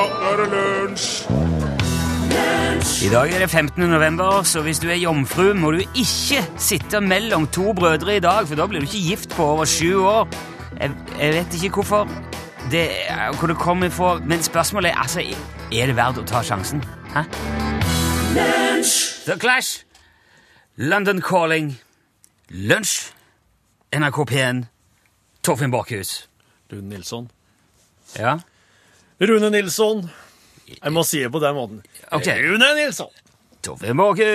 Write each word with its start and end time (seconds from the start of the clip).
nå 0.00 0.30
er 0.30 0.38
det 0.40 0.48
lunsj! 0.54 1.08
I 3.04 3.08
dag 3.12 3.32
er 3.32 3.42
det 3.42 3.50
15. 3.50 3.82
november, 3.90 4.42
så 4.42 4.62
hvis 4.62 4.78
du 4.78 4.88
er 4.88 4.94
jomfru, 4.94 5.52
må 5.54 5.70
du 5.70 5.80
ikke 5.80 6.40
sitte 6.58 7.00
mellom 7.00 7.46
to 7.52 7.72
brødre 7.76 8.16
i 8.16 8.20
dag, 8.20 8.48
for 8.48 8.56
da 8.56 8.66
blir 8.66 8.80
du 8.80 8.86
ikke 8.86 9.08
gift 9.08 9.34
på 9.36 9.44
over 9.44 9.64
sju 9.64 10.04
år. 10.04 10.28
Jeg, 10.80 10.90
jeg 11.18 11.34
vet 11.34 11.54
ikke 11.54 11.74
hvorfor, 11.74 12.08
det, 12.70 12.86
hvor 13.38 13.48
det 13.48 13.56
kommer 13.56 13.86
ifra, 13.86 14.18
men 14.24 14.42
spørsmålet 14.42 14.90
er 14.90 15.02
altså, 15.02 15.24
er 15.72 15.86
det 15.86 15.96
verdt 15.96 16.22
å 16.22 16.26
ta 16.28 16.42
sjansen? 16.44 16.84
Hæ? 17.12 17.24
The 19.26 19.36
Clash, 19.40 19.84
London 20.76 21.20
Calling, 21.20 21.74
Lunsj, 22.48 23.10
NRK 23.92 24.24
P1, 24.30 24.64
Torfinn 25.42 25.72
Bakhus. 25.72 26.28
Rune 26.72 26.88
Nilsson. 26.88 27.30
Ja? 28.18 28.38
Rune 29.20 29.50
Nilsson! 29.52 30.06
Jeg 30.70 30.92
må 30.96 31.02
si 31.04 31.18
det 31.20 31.28
på 31.32 31.40
den 31.42 31.52
måten. 31.52 31.80
Okay. 32.08 32.40
Rune 32.40 32.70
Nilsson! 32.78 33.10
Tove 33.60 33.92
Måke. 33.92 34.28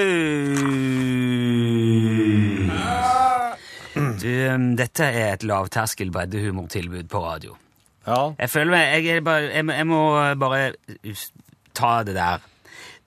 Du, 4.21 4.33
dette 4.77 5.07
er 5.07 5.31
et 5.31 5.45
lavterskel 5.47 6.11
breddehumortilbud 6.13 7.07
på 7.09 7.21
radio. 7.23 7.55
Ja. 8.05 8.35
Jeg 8.37 8.51
føler 8.53 8.75
meg, 8.75 8.91
jeg, 8.93 9.15
er 9.17 9.23
bare, 9.25 9.47
jeg, 9.49 9.65
jeg 9.73 9.87
må 9.89 10.01
bare 10.37 10.59
ta 11.73 11.95
det 12.05 12.13
der. 12.19 12.43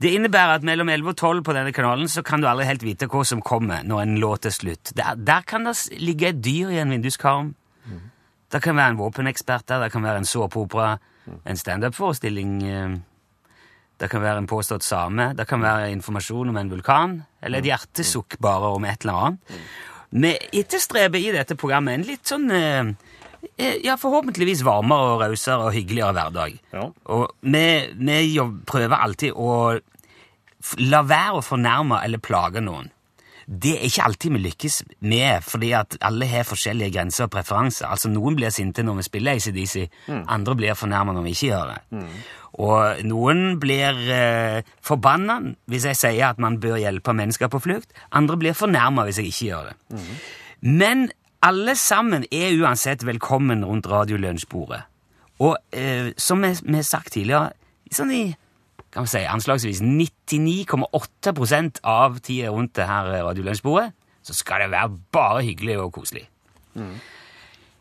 Det 0.02 0.10
innebærer 0.14 0.58
at 0.58 0.66
mellom 0.66 0.90
11 0.90 1.12
og 1.12 1.16
12 1.16 1.44
på 1.46 1.54
denne 1.54 1.74
kanalen 1.74 2.10
så 2.10 2.24
kan 2.26 2.42
du 2.42 2.48
aldri 2.50 2.66
helt 2.66 2.82
vite 2.86 3.06
hva 3.10 3.22
som 3.26 3.42
kommer 3.42 3.86
når 3.86 4.02
en 4.02 4.18
låt 4.22 4.50
er 4.50 4.54
slutt. 4.54 4.90
Der, 4.98 5.14
der 5.14 5.46
kan 5.46 5.66
det 5.66 5.76
ligge 6.02 6.32
et 6.32 6.42
dyr 6.42 6.74
i 6.74 6.80
en 6.82 6.90
vinduskarm. 6.94 7.54
Det 8.50 8.62
kan 8.64 8.78
være 8.78 8.96
en 8.96 8.98
våpenekspert 8.98 9.68
der, 9.68 9.84
det 9.84 9.92
kan 9.92 10.02
være 10.02 10.24
en 10.24 10.26
såpeopera, 10.26 10.96
en 11.44 11.56
standup-forestilling. 11.56 12.62
eh, 12.62 12.96
Det 13.98 14.08
kan 14.10 14.22
være 14.22 14.38
en 14.38 14.46
påstått 14.46 14.84
same, 14.86 15.32
det 15.34 15.48
kan 15.48 15.60
være 15.60 15.90
informasjon 15.90 16.48
om 16.48 16.56
en 16.56 16.68
vulkan, 16.70 17.22
eller 17.42 17.58
et 17.58 17.64
hjertesukk 17.64 18.36
bare 18.38 18.68
om 18.76 18.84
et 18.84 19.02
eller 19.02 19.12
annet. 19.12 19.38
Vi 20.10 20.30
etterstreber 20.60 21.18
i 21.18 21.32
dette 21.34 21.56
programmet 21.58 21.94
en 21.94 22.06
litt 22.06 22.24
sånn 22.30 22.46
eh, 22.50 22.92
eh, 23.58 23.80
Ja, 23.84 23.96
forhåpentligvis 23.96 24.62
varmere 24.62 25.16
og 25.16 25.20
rausere 25.24 25.66
og 25.66 25.74
hyggeligere 25.74 26.14
hverdag. 26.14 26.60
Ja. 26.72 26.86
Og 27.10 27.34
vi, 27.42 27.64
vi 27.98 28.38
prøver 28.70 29.02
alltid 29.02 29.32
å 29.34 29.80
la 30.78 31.02
være 31.02 31.38
å 31.38 31.42
fornærme 31.44 32.00
eller 32.04 32.18
plage 32.18 32.62
noen. 32.62 32.88
Det 33.48 33.70
er 33.78 33.84
ikke 33.86 34.04
alltid 34.04 34.34
vi 34.34 34.40
lykkes 34.44 34.74
med, 35.08 35.44
fordi 35.48 35.70
at 35.72 35.96
alle 36.04 36.26
har 36.28 36.44
forskjellige 36.44 36.92
grenser 36.98 37.24
og 37.24 37.30
preferanser. 37.32 37.86
Altså 37.88 38.10
Noen 38.12 38.36
blir 38.36 38.52
sinte 38.52 38.84
når 38.84 38.98
vi 38.98 39.06
spiller 39.06 39.38
ACDC, 39.38 39.86
andre 40.28 40.56
blir 40.58 40.76
fornærma 40.76 41.14
når 41.16 41.24
vi 41.24 41.32
ikke 41.32 41.48
gjør 41.48 41.70
det. 41.72 42.02
Og 42.58 43.00
noen 43.08 43.56
blir 43.62 44.02
eh, 44.12 44.66
forbanna 44.84 45.38
hvis 45.70 45.86
jeg 45.88 45.96
sier 45.96 46.26
at 46.28 46.42
man 46.42 46.58
bør 46.60 46.76
hjelpe 46.82 47.14
mennesker 47.16 47.48
på 47.48 47.60
flukt. 47.64 47.92
Andre 48.12 48.36
blir 48.36 48.58
fornærma 48.58 49.06
hvis 49.08 49.22
jeg 49.22 49.32
ikke 49.32 49.48
gjør 49.48 49.70
det. 49.70 49.76
Men 50.60 51.08
alle 51.40 51.76
sammen 51.78 52.26
er 52.34 52.56
uansett 52.58 53.06
velkommen 53.06 53.64
rundt 53.64 53.88
radiolunsjbordet. 53.88 54.82
Og 55.40 55.56
eh, 55.72 56.12
som 56.18 56.42
vi 56.42 56.52
har 56.74 56.86
sagt 56.86 57.14
tidligere, 57.14 57.52
sånn 57.94 58.12
i 58.12 58.22
kan 58.92 59.04
man 59.04 59.10
si, 59.10 59.20
anslagsvis 59.28 59.80
99,8% 59.84 61.80
av 61.84 62.18
tida 62.24 62.50
rundt 62.54 62.74
det 62.78 62.86
her 62.88 63.10
radiolunsjbordet, 63.26 63.92
så 64.24 64.34
skal 64.36 64.64
det 64.64 64.70
være 64.74 64.92
bare 65.14 65.42
hyggelig 65.46 65.78
og 65.82 65.92
koselig. 65.98 66.24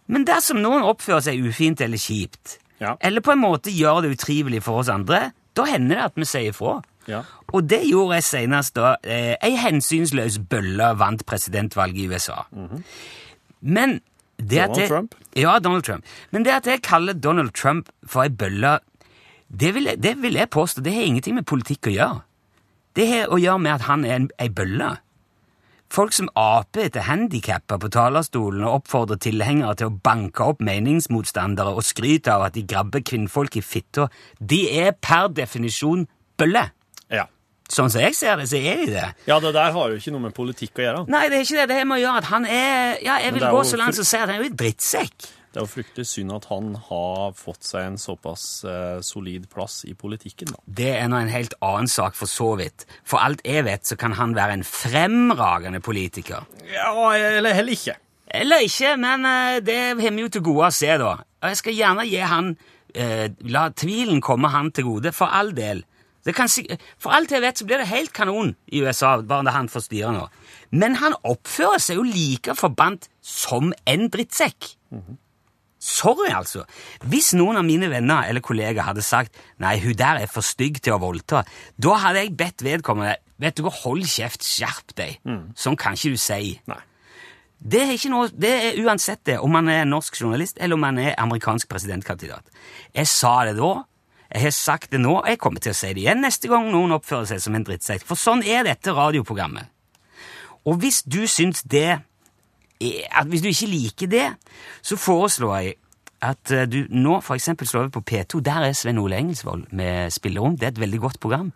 Men 0.08 0.24
dersom 0.28 0.62
noen 0.64 0.86
oppfører 0.88 1.24
seg 1.28 1.44
ufint 1.48 1.82
eller 1.84 2.00
kjipt, 2.00 2.58
Ja. 2.80 2.96
eller 3.02 3.22
på 3.22 3.32
en 3.34 3.42
måte 3.42 3.72
gjør 3.74 4.02
det 4.04 4.12
utrivelig 4.18 4.62
for 4.64 4.80
oss 4.84 4.90
andre, 4.90 5.32
da 5.58 5.64
hender 5.66 5.96
det 5.96 6.04
at 6.06 6.16
vi 6.16 6.26
sier 6.30 6.52
ifra. 6.54 6.82
Ja. 7.08 7.24
Og 7.54 7.68
det 7.68 7.82
gjorde 7.88 8.16
jeg 8.20 8.24
senest 8.28 8.76
da 8.76 8.96
eh, 9.04 9.36
ei 9.42 9.56
hensynsløs 9.58 10.38
bølle 10.50 10.92
vant 11.00 11.24
presidentvalget 11.26 12.04
i 12.04 12.08
USA. 12.12 12.44
Men 13.62 14.02
det 14.38 14.60
at 14.60 14.68
Donald 14.70 14.80
jeg, 14.82 14.90
Trump? 14.92 15.16
Ja, 15.36 15.58
Donald 15.60 15.84
Trump. 15.88 16.06
Men 16.32 16.44
det 16.46 16.52
at 16.54 16.68
jeg 16.68 16.82
kaller 16.86 17.14
Donald 17.14 17.52
Trump 17.58 17.90
for 18.06 18.24
ei 18.28 18.30
bølle, 18.30 18.80
det 19.50 19.74
vil, 19.76 19.86
jeg, 19.92 20.04
det 20.04 20.16
vil 20.22 20.34
jeg 20.36 20.50
påstå, 20.50 20.82
det 20.84 20.94
har 20.94 21.08
ingenting 21.08 21.38
med 21.38 21.48
politikk 21.48 21.88
å 21.88 21.94
gjøre. 21.94 22.24
Det 22.98 23.06
har 23.08 23.30
å 23.32 23.38
gjøre 23.40 23.62
med 23.64 23.78
at 23.78 23.86
han 23.88 24.06
er 24.06 24.16
en, 24.18 24.32
ei 24.42 24.50
bølle. 24.50 24.96
Folk 25.94 26.12
som 26.12 26.28
aper 26.36 26.90
etter 26.90 27.06
handikapper 27.08 27.80
på 27.80 27.90
talerstolen 27.94 28.66
og 28.68 28.82
oppfordrer 28.82 29.22
tilhengere 29.24 29.78
til 29.80 29.88
å 29.88 29.96
banke 30.04 30.44
opp 30.44 30.60
meningsmotstandere 30.60 31.72
og 31.78 31.86
skryter 31.88 32.34
av 32.36 32.50
at 32.50 32.58
de 32.58 32.66
grabber 32.68 33.06
kvinnfolk 33.08 33.56
i 33.56 33.64
fitta, 33.64 34.10
de 34.40 34.66
er 34.82 34.92
per 35.00 35.32
definisjon 35.32 36.08
bøller. 36.38 36.74
ja. 37.14 37.30
Sånn 37.68 37.90
som 37.92 38.00
jeg 38.00 38.16
ser 38.16 38.38
det, 38.40 38.46
så 38.48 38.56
er 38.64 38.78
de 38.80 38.92
det. 38.94 39.08
Ja, 39.28 39.42
det 39.44 39.50
der 39.52 39.74
har 39.76 39.90
jo 39.92 39.98
ikke 40.00 40.12
noe 40.14 40.24
med 40.24 40.34
politikk 40.36 40.80
å 40.80 40.86
gjøre. 40.86 41.00
Nei, 41.12 41.26
det 41.28 41.36
er 41.36 41.42
ikke 41.44 41.58
det. 41.58 41.66
Det 41.68 41.76
har 41.76 41.88
med 41.90 41.98
å 41.98 42.00
gjøre 42.00 42.22
at 42.22 42.28
han 42.30 42.46
er 42.48 43.02
Ja, 43.04 43.18
jeg 43.26 43.34
vil 43.36 43.44
gå 43.44 43.64
så 43.68 43.80
langt 43.82 43.98
som 43.98 44.06
å 44.06 44.08
si 44.08 44.16
at 44.16 44.24
han 44.24 44.38
er 44.38 44.46
jo 44.46 44.48
en 44.48 44.56
drittsekk. 44.62 45.28
Det 45.58 45.64
er 45.64 45.66
jo 45.66 45.74
fryktelig 45.74 46.04
synd 46.06 46.32
at 46.36 46.44
han 46.52 46.66
har 46.86 47.32
fått 47.34 47.66
seg 47.66 47.88
en 47.88 47.96
såpass 47.98 48.44
eh, 48.70 49.00
solid 49.02 49.48
plass 49.50 49.80
i 49.90 49.96
politikken, 49.98 50.52
da. 50.54 50.60
Det 50.70 50.92
er 51.00 51.10
nå 51.10 51.18
en 51.18 51.32
helt 51.34 51.56
annen 51.66 51.90
sak, 51.90 52.14
for 52.14 52.30
så 52.30 52.52
vidt. 52.60 52.86
For 53.02 53.18
alt 53.26 53.42
jeg 53.42 53.66
vet, 53.66 53.82
så 53.90 53.98
kan 53.98 54.14
han 54.20 54.36
være 54.38 54.60
en 54.60 54.66
fremragende 54.70 55.82
politiker. 55.82 56.46
Ja, 56.70 56.94
eller 57.18 57.58
heller 57.58 57.74
ikke. 57.74 57.98
Eller 58.38 58.68
ikke, 58.68 58.94
men 59.02 59.26
eh, 59.26 59.58
det 59.66 59.82
har 59.98 60.14
vi 60.14 60.28
jo 60.28 60.30
til 60.38 60.46
gode 60.46 60.70
å 60.70 60.78
se, 60.78 60.94
da. 61.02 61.18
Og 61.42 61.50
jeg 61.50 61.64
skal 61.64 61.80
gjerne 61.80 62.06
gi 62.06 62.22
han 62.22 62.54
eh, 62.94 63.26
La 63.50 63.68
tvilen 63.74 64.22
komme 64.22 64.54
han 64.54 64.70
til 64.70 64.92
gode, 64.92 65.18
for 65.18 65.34
all 65.42 65.56
del. 65.58 65.88
Det 66.22 66.38
kan, 66.38 66.54
for 67.02 67.18
alt 67.18 67.34
jeg 67.34 67.42
vet, 67.42 67.58
så 67.58 67.66
blir 67.66 67.82
det 67.82 67.90
helt 67.90 68.14
kanon 68.14 68.54
i 68.70 68.86
USA, 68.86 69.18
bare 69.26 69.50
det 69.50 69.58
han 69.58 69.74
får 69.74 69.90
styre 69.90 70.14
nå. 70.22 70.28
Men 70.78 71.02
han 71.02 71.18
oppfører 71.26 71.82
seg 71.82 71.98
jo 71.98 72.06
like 72.06 72.54
forbannet 72.62 73.10
som 73.26 73.74
en 73.90 74.12
drittsekk. 74.14 74.76
Sorry, 75.88 76.34
altså. 76.36 76.66
Hvis 77.08 77.32
noen 77.38 77.62
av 77.62 77.64
mine 77.64 77.88
venner 77.92 78.28
eller 78.28 78.44
kollegaer 78.44 78.90
hadde 78.90 79.06
sagt 79.06 79.38
nei, 79.64 79.78
hun 79.80 79.96
der 79.96 80.20
er 80.26 80.32
for 80.32 80.44
stygg 80.44 80.82
til 80.84 80.98
å 80.98 81.02
voldta, 81.02 81.46
da 81.80 81.96
hadde 82.04 82.26
jeg 82.26 82.36
bedt 82.40 82.66
vedkommende 82.66 83.16
vet 83.40 83.56
du 83.56 83.64
hva, 83.64 83.72
hold 83.86 84.04
kjeft, 84.10 84.44
skjerp 84.44 84.96
deg. 84.98 85.20
Sånn 85.56 85.78
kan 85.80 85.96
ikke 85.96 86.16
du 86.16 86.20
si. 86.20 86.58
Nei. 86.68 86.82
Det 87.58 87.82
er, 87.82 88.10
noe, 88.14 88.28
det 88.30 88.52
er 88.54 88.80
uansett 88.84 89.24
det, 89.26 89.40
om 89.42 89.50
man 89.54 89.70
er 89.72 89.88
norsk 89.90 90.20
journalist 90.20 90.60
eller 90.62 90.78
om 90.78 90.84
man 90.86 91.00
er 91.02 91.16
amerikansk 91.18 91.70
presidentkandidat. 91.72 92.46
Jeg 92.94 93.10
sa 93.10 93.34
det 93.48 93.56
da, 93.58 93.72
jeg 94.28 94.44
har 94.44 94.54
sagt 94.54 94.92
det 94.92 95.02
nå, 95.02 95.16
og 95.22 95.30
jeg 95.32 95.40
kommer 95.42 95.64
til 95.64 95.74
å 95.74 95.78
si 95.78 95.94
det 95.96 96.04
igjen 96.04 96.22
neste 96.22 96.52
gang 96.52 96.68
noen 96.70 96.94
oppfører 97.00 97.32
seg 97.32 97.42
som 97.42 97.56
en 97.58 97.66
drittsekk. 97.66 98.06
For 98.06 98.20
sånn 98.20 98.44
er 98.46 98.68
dette 98.68 98.94
radioprogrammet. 98.94 99.72
Og 100.68 100.82
hvis 100.84 101.02
du 101.08 101.24
syns 101.32 101.64
det 101.64 102.02
at 102.82 103.28
Hvis 103.28 103.42
du 103.42 103.48
ikke 103.48 103.72
liker 103.72 104.08
det, 104.08 104.28
så 104.82 104.96
foreslår 104.96 105.56
jeg 105.58 105.76
at 106.22 106.52
eh, 106.52 106.66
du 106.66 106.86
nå 106.90 107.20
eksempel 107.34 107.68
slår 107.68 107.88
over 107.88 108.00
på 108.00 108.04
P2. 108.12 108.42
Der 108.42 108.66
er 108.66 108.74
Sven 108.74 108.98
Ole 108.98 109.18
Engelsvold 109.18 109.68
med 109.72 110.12
Spillerom. 110.12 110.58
Det 110.58 110.64
er 110.64 110.76
et 110.76 110.80
veldig 110.80 111.00
godt 111.00 111.20
program. 111.20 111.52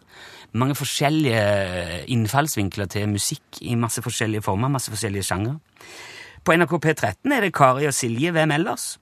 Mange 0.54 0.76
forskjellige 0.76 2.06
innfallsvinkler 2.08 2.86
til 2.86 3.09
musikk 3.09 3.62
i 3.62 3.76
masse 3.76 4.02
forskjellige 4.02 4.42
former, 4.42 4.68
masse 4.68 4.92
forskjellige 4.92 5.24
sjangre. 5.24 5.59
På 6.44 6.56
NRK 6.58 6.74
P13 6.86 7.34
er 7.34 7.42
det 7.42 7.53
Kari 7.53 7.86
og 7.86 7.94
Silje. 7.94 8.32
Hvem 8.32 8.52
ellers? 8.52 9.00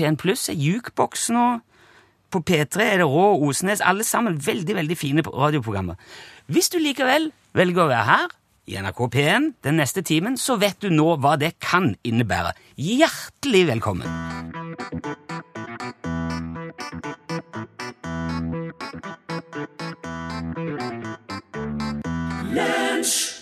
P1 0.00 0.16
Pluss 0.16 0.48
er 0.48 0.58
Jukeboksen 0.58 1.36
og 1.36 1.60
på 2.34 2.40
P3 2.42 2.82
er 2.82 2.96
det 2.98 3.06
Rå 3.06 3.26
og 3.36 3.42
Osnes. 3.50 3.80
Alle 3.80 4.04
sammen 4.04 4.40
veldig, 4.46 4.74
veldig 4.74 4.96
fine 4.98 5.22
radioprogrammer. 5.22 5.94
Hvis 6.46 6.68
du 6.68 6.80
likevel 6.82 7.30
velger 7.54 7.84
å 7.84 7.92
være 7.92 8.08
her, 8.08 8.32
i 8.66 8.76
NRK 8.80 9.00
P1 9.12 9.50
den 9.64 9.76
neste 9.80 10.02
timen, 10.06 10.38
så 10.40 10.56
vet 10.60 10.80
du 10.80 10.90
nå 10.92 11.16
hva 11.20 11.36
det 11.40 11.54
kan 11.62 11.92
innebære. 12.04 12.54
Hjertelig 12.80 13.66
velkommen! 13.74 14.08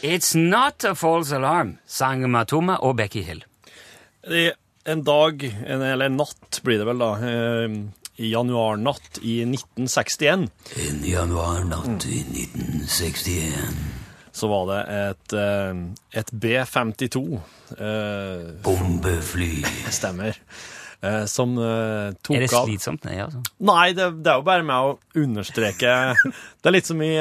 It's 0.03 0.35
not 0.35 0.85
a 0.85 0.95
false 0.95 1.31
alarm, 1.33 1.77
sang 1.87 2.27
Matoma 2.31 2.81
og 2.83 2.97
Becky 2.99 3.23
Hill. 3.23 3.45
En 4.85 5.05
dag, 5.07 5.45
eller 5.47 6.09
en 6.09 6.19
natt 6.19 6.59
blir 6.67 6.83
det 6.83 6.89
vel 6.89 6.99
da, 6.99 7.13
eh, 7.23 7.77
i 8.19 8.33
januarnatt 8.33 9.23
i 9.23 9.45
1961, 9.47 10.51
En 10.77 11.05
januarnatt 11.07 12.07
i 12.07 12.21
1961 12.27 13.92
så 14.33 14.49
var 14.49 14.69
det 14.71 14.79
et, 14.97 15.35
eh, 15.37 15.81
et 16.23 16.31
B-52, 16.33 17.23
eh, 17.77 18.47
Bombefly. 18.65 19.51
stemmer, 19.99 20.39
eh, 21.05 21.25
som 21.29 21.53
eh, 21.61 22.15
tok 22.25 22.37
Er 22.39 22.47
det 22.47 22.51
slitsomt? 22.53 23.05
Nei, 23.05 23.19
altså. 23.25 23.43
Nei, 23.61 23.91
det, 23.99 24.07
det 24.25 24.33
er 24.33 24.41
jo 24.41 24.47
bare 24.47 24.65
med 24.65 24.89
å 24.89 24.95
understreke 25.21 25.93
Det 26.17 26.71
er 26.71 26.77
litt 26.79 26.89
som 26.89 27.03
i 27.05 27.13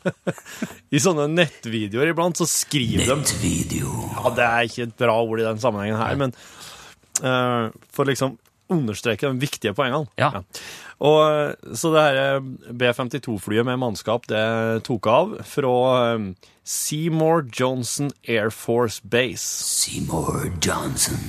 I 0.96 1.02
sånne 1.02 1.28
nettvideoer 1.30 2.10
iblant, 2.10 2.38
så 2.42 2.48
skriver 2.50 3.06
de 3.06 3.20
Nettvideo. 3.22 3.94
Ja, 4.16 4.34
det 4.34 4.48
er 4.48 4.66
ikke 4.70 4.88
et 4.88 4.98
bra 5.06 5.16
ord 5.22 5.42
i 5.42 5.46
den 5.46 5.62
sammenhengen 5.62 6.00
her, 6.02 6.18
men 6.24 6.34
eh, 7.22 7.70
for 7.94 8.10
liksom 8.10 8.34
understreke 8.72 9.28
de 9.28 9.40
viktige 9.40 9.74
poengene. 9.76 10.08
Ja. 10.18 10.42
Og, 10.98 11.20
eh, 11.28 11.74
så 11.76 11.92
det 11.94 12.04
her 12.06 12.20
eh, 12.22 12.46
B-52-flyet 12.72 13.66
med 13.68 13.80
mannskap 13.82 14.26
det 14.30 14.84
tok 14.88 15.08
av 15.10 15.36
fra 15.46 15.74
um, 16.16 16.30
Seymour 16.64 17.44
Johnson 17.52 18.10
Air 18.26 18.50
Force 18.50 19.02
Base 19.04 19.44
Seymour 19.44 20.48
Johnson. 20.64 21.20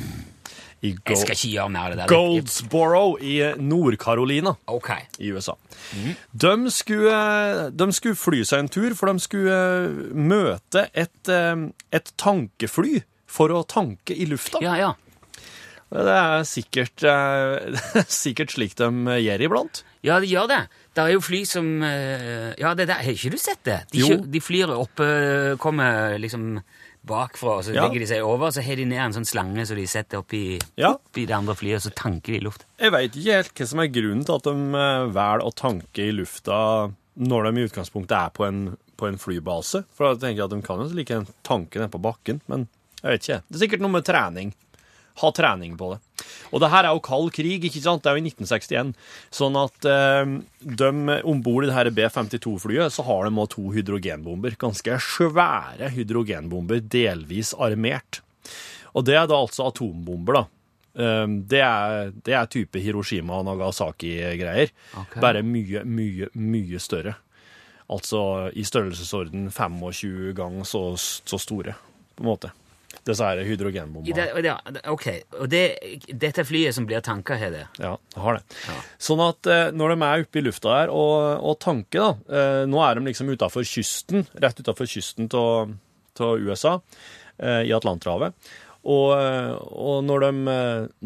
i 0.81 0.93
Jeg 0.93 1.17
skal 1.17 1.35
ikke 1.35 1.51
gjøre 1.51 1.69
mer 1.73 1.91
av 1.91 1.91
det 1.91 1.99
der. 2.03 2.13
Goldsboro 2.13 3.17
i 3.19 3.41
Nord-Carolina 3.59 4.55
okay. 4.67 5.09
i 5.19 5.33
USA. 5.33 5.57
De, 6.31 6.53
skulle, 6.71 7.17
de 7.73 7.91
skulle 7.93 8.15
fly 8.15 8.43
seg 8.45 8.63
en 8.63 8.71
tur, 8.71 8.95
for 8.95 9.11
de 9.11 9.19
skulle 9.19 9.59
møte 10.13 10.87
et, 10.93 11.33
et 11.91 12.13
tankefly 12.17 13.01
for 13.27 13.51
å 13.51 13.65
tanke 13.67 14.15
i 14.15 14.29
lufta. 14.29 14.61
Ja, 14.63 14.77
ja. 14.79 14.93
Det 15.89 16.11
er 16.11 16.41
sikkert, 16.43 17.03
eh, 17.07 18.03
sikkert 18.11 18.51
slik 18.51 18.73
de 18.75 18.89
gjør 19.23 19.43
iblant. 19.47 19.83
Ja, 20.03 20.17
de 20.19 20.27
gjør 20.27 20.49
det. 20.51 20.61
Det 20.97 21.03
er 21.05 21.13
jo 21.13 21.21
fly 21.23 21.43
som 21.47 21.69
eh, 21.85 22.51
Ja, 22.59 22.73
det 22.75 22.87
der, 22.89 22.99
har 23.05 23.13
ikke 23.13 23.31
du 23.31 23.37
sett 23.39 23.61
det? 23.67 23.77
De, 23.93 24.01
Jo. 24.03 24.17
de 24.19 24.41
flyr 24.43 24.73
oppe, 24.75 25.07
kommer 25.63 26.17
liksom 26.19 26.57
bakfra, 27.07 27.61
så 27.63 27.71
Ja. 27.71 27.85
legger 27.87 28.03
de 28.03 28.07
seg 28.09 28.23
over, 28.27 28.51
så 28.51 28.59
har 28.65 28.75
de 28.75 28.83
ned 28.85 28.99
en 28.99 29.13
sånn 29.15 29.25
slange 29.29 29.63
som 29.65 29.77
de 29.79 29.85
setter 29.87 30.19
oppi, 30.19 30.59
Ja. 30.75 30.89
oppi 30.97 31.23
det 31.25 31.31
andre 31.37 31.55
flyet, 31.55 31.79
og 31.79 31.85
så 31.87 31.93
tanker 31.95 32.33
de 32.33 32.39
i 32.41 32.43
luft. 32.43 32.65
Jeg 32.83 32.91
veit 32.91 33.15
ikke 33.15 33.37
helt 33.37 33.53
hva 33.55 33.67
som 33.71 33.79
er 33.79 33.87
grunnen 33.87 34.25
til 34.27 34.35
at 34.35 34.43
de 34.43 34.55
eh, 34.75 35.07
velger 35.15 35.45
å 35.47 35.55
tanke 35.55 36.03
i 36.03 36.11
lufta 36.11 36.91
når 37.17 37.47
de 37.47 37.61
i 37.61 37.67
utgangspunktet 37.69 38.11
er 38.17 38.29
på 38.35 38.45
en, 38.45 38.77
på 38.99 39.07
en 39.07 39.15
flybase. 39.17 39.85
For 39.95 40.11
da 40.13 40.19
tenker 40.27 40.43
jeg 40.43 40.49
at 40.51 40.55
de 40.57 40.61
kan 40.67 40.83
jo 40.83 40.91
like 40.93 41.15
en 41.15 41.27
tanke 41.47 41.79
nede 41.79 41.89
på 41.95 42.01
bakken, 42.03 42.41
men 42.51 42.67
jeg 43.01 43.11
vet 43.13 43.23
ikke. 43.23 43.41
Det 43.47 43.55
er 43.55 43.63
sikkert 43.67 43.79
noe 43.87 43.95
med 43.95 44.03
trening. 44.05 44.51
Ha 45.17 45.31
trening 45.33 45.77
på 45.79 45.93
det. 45.93 46.25
Og 46.53 46.61
det 46.61 46.69
her 46.71 46.85
er 46.85 46.93
jo 46.95 47.03
kald 47.03 47.31
krig, 47.35 47.63
ikke 47.65 47.81
sant? 47.81 48.03
Det 48.05 48.11
er 48.11 48.17
jo 48.17 48.23
i 48.23 48.29
1961. 48.29 48.91
Sånn 49.33 49.57
at 49.59 49.87
eh, 49.89 50.35
de 50.81 50.89
om 51.27 51.41
bord 51.45 51.65
i 51.65 51.69
det 51.71 51.77
her 51.77 51.89
B-52-flyet 51.93 52.93
så 52.93 53.05
har 53.07 53.25
de 53.27 53.41
òg 53.41 53.49
to 53.55 53.65
hydrogenbomber. 53.73 54.57
Ganske 54.61 54.99
svære 55.03 55.89
hydrogenbomber, 55.95 56.83
delvis 56.85 57.55
armert. 57.57 58.21
Og 58.93 59.05
det 59.09 59.17
er 59.17 59.27
da 59.29 59.41
altså 59.41 59.67
atombomber, 59.71 60.41
da. 60.41 60.45
Um, 60.97 61.43
Det 61.45 61.59
er, 61.61 62.11
det 62.25 62.33
er 62.33 62.47
type 62.49 62.81
Hiroshima 62.81 63.37
og 63.37 63.45
Nagasaki-greier. 63.45 64.71
Okay. 65.03 65.21
Bare 65.21 65.43
mye, 65.45 65.83
mye, 65.85 66.29
mye 66.33 66.79
større. 66.81 67.13
Altså 67.93 68.51
i 68.57 68.65
størrelsesorden 68.67 69.51
25 69.53 70.33
ganger 70.35 70.65
så, 70.67 70.81
så 70.97 71.37
store, 71.39 71.77
på 72.17 72.25
en 72.25 72.31
måte. 72.31 72.49
Disse 73.07 73.23
her 73.23 73.39
hydrogenbombene. 73.43 74.15
det, 74.15 74.53
og 74.55 74.93
ok, 74.95 75.07
og 75.41 75.49
det, 75.51 75.63
dette 76.07 76.43
flyet 76.47 76.75
som 76.75 76.87
blir 76.87 77.03
tanka, 77.03 77.37
har 77.39 77.51
det? 77.53 77.65
Ja, 77.83 77.95
det 78.13 78.21
har 78.23 78.37
det. 78.39 78.59
Ja. 78.67 78.77
Sånn 79.09 79.23
at 79.23 79.49
eh, 79.51 79.65
når 79.75 79.93
de 79.93 79.97
er 80.07 80.23
oppe 80.25 80.39
i 80.39 80.45
lufta 80.45 80.73
der 80.73 80.93
og, 80.93 81.15
og 81.43 81.57
tanker, 81.63 82.03
da 82.03 82.37
eh, 82.39 82.61
Nå 82.67 82.81
er 82.83 82.97
de 82.97 83.09
liksom 83.09 83.31
utafor 83.31 83.67
kysten, 83.67 84.25
rett 84.39 84.59
utafor 84.63 84.89
kysten 84.89 85.29
av 85.35 85.75
USA, 86.19 86.77
eh, 87.37 87.67
i 87.67 87.75
Atlanterhavet. 87.75 88.35
Og, 88.87 89.09
og 89.67 89.97
når, 90.07 90.23
de, 90.23 90.51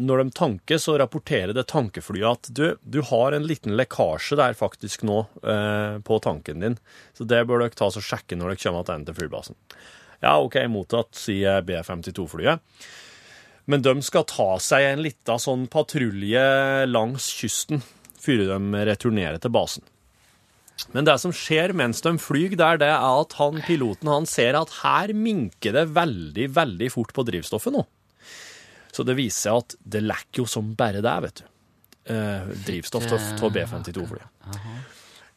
når 0.06 0.20
de 0.20 0.34
tanker, 0.38 0.78
så 0.78 0.94
rapporterer 1.00 1.50
det 1.56 1.64
tankeflyet 1.72 2.28
at 2.28 2.50
du, 2.54 2.76
du 2.78 3.00
har 3.08 3.34
en 3.34 3.46
liten 3.48 3.74
lekkasje 3.74 4.38
der 4.38 4.54
faktisk 4.54 5.02
nå 5.08 5.24
eh, 5.42 5.96
på 6.06 6.20
tanken 6.22 6.62
din. 6.62 6.76
Så 7.18 7.26
det 7.26 7.42
bør 7.48 7.64
dere 7.64 7.74
ta 7.74 7.90
og 7.90 7.98
sjekke 7.98 8.38
når 8.38 8.52
dere 8.52 8.62
kommer 8.62 8.86
tilbake 8.86 9.08
til 9.08 9.18
flybasen. 9.18 9.58
Ja, 10.22 10.36
OK, 10.38 10.58
mottatt, 10.70 11.16
sier 11.18 11.64
B-52-flyet. 11.66 12.62
Men 13.70 13.82
de 13.82 13.94
skal 14.02 14.26
ta 14.26 14.56
seg 14.62 14.88
en 14.88 15.02
lita 15.04 15.38
sånn 15.38 15.68
patrulje 15.70 16.42
langs 16.90 17.28
kysten 17.34 17.82
før 18.22 18.44
de 18.52 18.84
returnerer 18.86 19.42
til 19.42 19.52
basen. 19.54 19.84
Men 20.94 21.06
det 21.06 21.18
som 21.22 21.34
skjer 21.34 21.74
mens 21.78 22.02
de 22.02 22.14
flyr 22.18 22.56
der, 22.58 22.80
det 22.80 22.88
er 22.90 23.02
at 23.06 23.36
han, 23.38 23.60
piloten 23.66 24.10
han 24.10 24.26
ser 24.26 24.58
at 24.58 24.72
her 24.80 25.12
minker 25.14 25.76
det 25.76 25.84
veldig, 25.94 26.48
veldig 26.56 26.88
fort 26.90 27.12
på 27.14 27.26
drivstoffet 27.28 27.74
nå. 27.74 27.84
Så 28.92 29.06
det 29.08 29.16
viser 29.16 29.46
seg 29.46 29.60
at 29.62 29.76
det 29.94 30.02
lekker 30.04 30.42
jo 30.42 30.48
som 30.50 30.72
bare 30.78 31.02
det, 31.04 31.14
vet 31.26 31.42
du. 31.42 31.46
Eh, 32.12 32.50
drivstoff 32.66 33.06
av 33.06 33.52
B-52-flyet. 33.54 34.26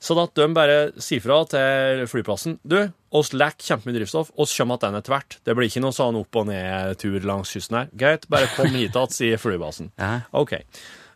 Sånn 0.04 0.20
at 0.22 0.36
de 0.38 0.46
bare 0.54 0.80
sier 1.02 1.24
fra 1.24 1.38
til 1.50 2.04
flyplassen 2.12 2.58
Du, 2.68 2.78
oss 3.16 3.32
lekker 3.34 3.72
kjempemye 3.72 3.96
drivstoff, 3.96 4.34
oss 4.36 4.54
kommer 4.58 4.82
den 4.82 4.98
etter 5.00 5.16
hvert. 5.16 5.38
Det 5.48 5.56
blir 5.56 5.72
ikke 5.72 5.84
noe 5.86 5.96
sånn 5.96 6.20
opp 6.20 6.42
og 6.42 6.50
ned-tur 6.50 7.26
langs 7.26 7.54
kysten 7.56 7.80
her. 7.80 7.90
Greit, 7.96 8.28
bare 8.32 8.52
kom 8.58 8.70
hit 8.76 8.92
igjen, 8.92 9.16
sier 9.16 9.42
flybasen. 9.42 9.92
Ja. 10.02 10.20
OK. 10.36 10.58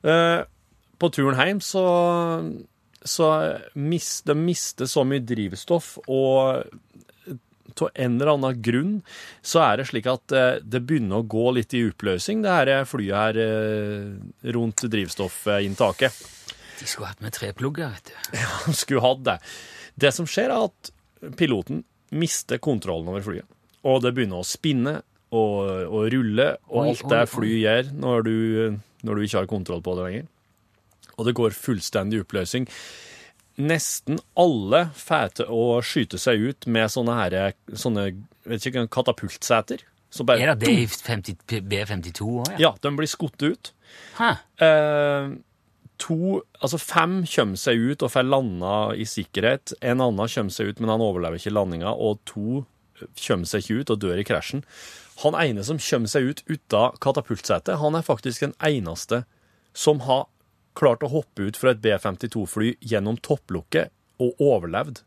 Uh, 0.05 0.47
på 0.99 1.11
turen 1.15 1.39
hjem 1.39 1.59
så, 1.63 1.85
så 3.03 3.29
mis, 3.75 4.19
de 4.27 4.35
mister 4.39 4.89
så 4.89 5.05
mye 5.07 5.23
drivstoff, 5.27 5.97
og 6.07 6.63
av 7.79 7.91
en 7.93 8.15
eller 8.17 8.33
annen 8.33 8.61
grunn 8.61 8.95
så 9.45 9.61
er 9.63 9.79
det 9.79 9.89
slik 9.89 10.09
at 10.09 10.33
eh, 10.35 10.59
det 10.63 10.81
begynner 10.87 11.21
å 11.21 11.27
gå 11.29 11.45
litt 11.55 11.75
i 11.77 11.85
oppløsning, 11.87 12.43
det 12.43 12.55
her 12.55 12.87
flyet 12.89 13.15
her 13.15 13.39
eh, 13.43 14.51
rundt 14.55 14.83
drivstoffinntaket. 14.91 16.19
De 16.79 16.87
skulle 16.87 17.09
hatt 17.11 17.21
med 17.23 17.35
treplugger, 17.35 17.91
vet 17.95 18.11
du. 18.11 18.39
Han 18.65 18.77
skulle 18.77 19.03
hatt 19.03 19.23
det. 19.27 19.37
Det 19.99 20.13
som 20.15 20.27
skjer, 20.29 20.53
er 20.53 20.69
at 20.69 20.91
piloten 21.39 21.83
mister 22.15 22.61
kontrollen 22.63 23.11
over 23.11 23.25
flyet. 23.25 23.47
Og 23.87 24.01
det 24.03 24.13
begynner 24.15 24.41
å 24.41 24.47
spinne 24.47 24.95
og, 25.29 25.59
og 25.85 26.07
rulle, 26.11 26.47
og 26.71 26.81
Oi, 26.81 26.87
alt 26.93 27.03
det 27.11 27.19
flyet 27.29 27.35
fly 27.35 27.51
gjør 27.61 27.91
når 28.01 28.25
du, 28.25 28.35
når 29.05 29.19
du 29.19 29.25
ikke 29.27 29.41
har 29.41 29.51
kontroll 29.51 29.83
på 29.85 29.93
det 29.97 30.07
lenger. 30.07 30.25
Og 31.19 31.27
det 31.27 31.35
går 31.37 31.55
fullstendig 31.55 32.23
oppløsning. 32.23 32.65
Nesten 33.59 34.21
alle 34.39 34.85
får 34.95 35.33
til 35.41 35.51
å 35.51 35.63
skyte 35.83 36.19
seg 36.21 36.39
ut 36.47 36.67
med 36.71 36.87
sånne, 36.91 37.15
her, 37.19 37.55
sånne 37.75 38.05
vet 38.47 38.67
ikke, 38.69 38.87
katapultseter. 38.91 39.83
Så 40.09 40.25
bare, 40.25 40.41
Er 40.41 40.55
det 40.55 40.65
det 40.65 40.73
i 40.73 40.87
50 40.87 41.67
B-52 41.69 42.23
òg, 42.23 42.53
ja? 42.55 42.69
Ja, 42.69 42.71
de 42.81 42.91
blir 42.97 43.09
skutt 43.11 43.43
ut. 43.45 43.73
Eh, 44.17 45.27
to, 45.99 46.39
altså 46.59 46.79
fem 46.81 47.21
kommer 47.27 47.59
seg 47.59 47.79
ut 47.91 48.03
og 48.05 48.13
får 48.13 48.27
landa 48.27 48.73
i 48.95 49.05
sikkerhet. 49.09 49.73
En 49.81 50.01
annen 50.03 50.31
kommer 50.31 50.55
seg 50.55 50.71
ut, 50.71 50.81
men 50.81 50.91
han 50.93 51.03
overlever 51.03 51.39
ikke 51.39 51.53
landinga. 51.53 51.91
Og 51.93 52.21
to 52.29 52.63
kommer 53.19 53.49
seg 53.49 53.63
ikke 53.63 53.81
ut 53.81 53.93
og 53.95 54.01
dør 54.03 54.21
i 54.21 54.27
krasjen. 54.27 54.63
Han 55.23 55.35
ene 55.39 55.63
som 55.67 55.79
kommer 55.83 56.11
seg 56.11 56.31
ut 56.31 56.43
uten 56.47 56.99
katapultsetet, 57.03 57.79
han 57.81 57.97
er 57.97 58.07
faktisk 58.07 58.45
den 58.45 58.55
eneste 58.63 59.25
som 59.75 60.01
har 60.07 60.27
klart 60.79 61.03
å 61.03 61.11
hoppe 61.11 61.49
ut 61.49 61.59
fra 61.59 61.73
et 61.73 61.81
B-52-fly 61.83 62.77
gjennom 62.79 63.19
topplukket 63.23 63.91
og 64.23 64.39
overlevd. 64.43 65.01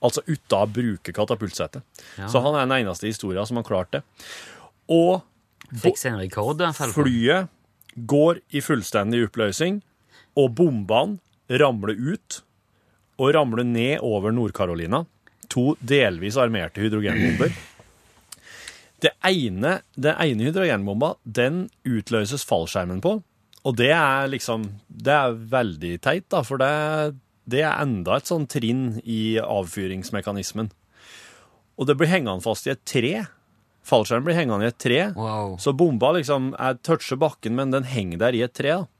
Altså 0.00 0.24
uten 0.24 0.56
å 0.56 0.64
bruke 0.68 1.12
katapultsetet. 1.12 1.84
Ja. 2.16 2.28
Så 2.32 2.40
han 2.40 2.56
er 2.56 2.64
den 2.64 2.78
eneste 2.78 3.08
i 3.08 3.12
historien 3.12 3.44
som 3.48 3.60
har 3.60 3.68
klart 3.68 3.92
det. 3.92 4.00
Og 4.88 5.20
Fikk 5.70 6.00
seg 6.00 6.14
en 6.14 6.22
rekord. 6.22 6.62
Flyet 6.96 7.50
går 8.10 8.40
i 8.56 8.62
fullstendig 8.64 9.20
oppløsning, 9.28 9.80
og 10.38 10.54
bombene 10.58 11.18
ramler 11.60 11.96
ut 11.98 12.42
og 13.20 13.34
ramler 13.36 13.66
ned 13.66 14.04
over 14.06 14.32
Nord-Carolina. 14.32 15.04
To 15.50 15.74
delvis 15.80 16.38
armerte 16.40 16.82
hydrogenbomber. 16.82 17.52
Det 19.00 19.14
ene, 19.24 19.80
det 19.96 20.12
ene 20.20 20.46
hydrogenbomba 20.46 21.14
den 21.24 21.64
utløses 21.88 22.44
fallskjermen 22.48 23.00
på, 23.04 23.18
og 23.60 23.76
det 23.76 23.90
er 23.92 24.30
liksom 24.32 24.62
Det 24.88 25.12
er 25.12 25.34
veldig 25.52 25.94
teit, 26.00 26.26
da, 26.32 26.42
for 26.44 26.60
det, 26.60 27.16
det 27.44 27.64
er 27.64 27.82
enda 27.82 28.16
et 28.16 28.30
sånn 28.30 28.46
trinn 28.48 29.00
i 29.04 29.36
avfyringsmekanismen. 29.40 30.70
Og 31.80 31.88
det 31.88 31.96
blir 31.96 32.12
hengende 32.12 32.44
fast 32.44 32.68
i 32.68 32.74
et 32.74 32.84
tre. 32.88 33.12
Fallskjermen 33.88 34.26
blir 34.28 34.36
hengende 34.36 34.68
i 34.68 34.70
et 34.72 34.80
tre. 34.80 35.00
Wow. 35.16 35.56
Så 35.60 35.72
bomba 35.76 36.12
liksom 36.16 36.52
er 36.60 36.76
toucher 36.84 37.20
bakken, 37.20 37.56
men 37.56 37.72
den 37.72 37.88
henger 37.88 38.20
der 38.26 38.36
i 38.36 38.42
et 38.44 38.56
tre. 38.56 38.82
da. 38.82 38.99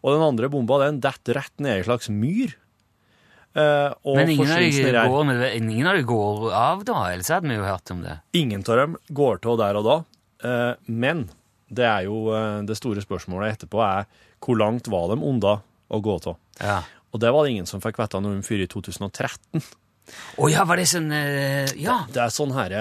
Og 0.00 0.16
den 0.16 0.24
andre 0.24 0.48
bomba 0.52 0.80
den 0.84 1.00
detter 1.04 1.40
rett 1.40 1.56
ned 1.60 1.78
i 1.78 1.82
en 1.82 1.88
slags 1.88 2.08
myr. 2.12 2.54
Eh, 3.50 3.90
og 4.06 4.16
Men 4.20 4.30
ingen 4.30 4.52
av, 4.54 4.62
de 4.62 4.92
går, 5.10 5.24
med, 5.26 5.42
ingen 5.58 5.90
av 5.90 5.98
de 5.98 6.04
går 6.06 6.46
av, 6.54 6.84
da? 6.86 7.00
Ellers 7.10 7.32
hadde 7.34 7.50
vi 7.50 7.58
jo 7.58 7.66
hørt 7.66 7.90
om 7.90 8.04
det. 8.04 8.20
Ingen 8.38 8.62
av 8.62 8.78
dem 8.78 8.96
går 9.10 9.42
til 9.42 9.58
der 9.58 9.80
og 9.80 9.88
da. 9.88 9.98
Eh, 10.46 10.72
men 10.86 11.26
det 11.70 11.86
er 11.88 12.06
jo 12.06 12.28
eh, 12.34 12.62
det 12.66 12.78
store 12.78 13.02
spørsmålet 13.04 13.58
etterpå 13.58 13.82
er 13.84 14.08
hvor 14.40 14.56
langt 14.56 14.88
var 14.90 15.10
de 15.10 15.18
unna 15.18 15.58
å 15.90 16.00
gå 16.00 16.16
av? 16.30 16.38
Ja. 16.62 16.80
Og 17.10 17.20
det 17.20 17.34
var 17.34 17.44
det 17.44 17.56
ingen 17.56 17.68
som 17.68 17.82
fikk 17.82 17.98
vite 17.98 18.22
noe 18.22 18.38
om 18.38 18.46
før 18.46 18.62
i 18.62 18.70
2013. 18.70 19.68
Å 20.42 20.48
ja, 20.50 20.64
var 20.66 20.80
det 20.80 20.88
sånn 20.90 21.10
Ja! 21.78 22.00
Det 22.10 22.22
er 22.22 22.32
sånn 22.34 22.54
her 22.56 22.72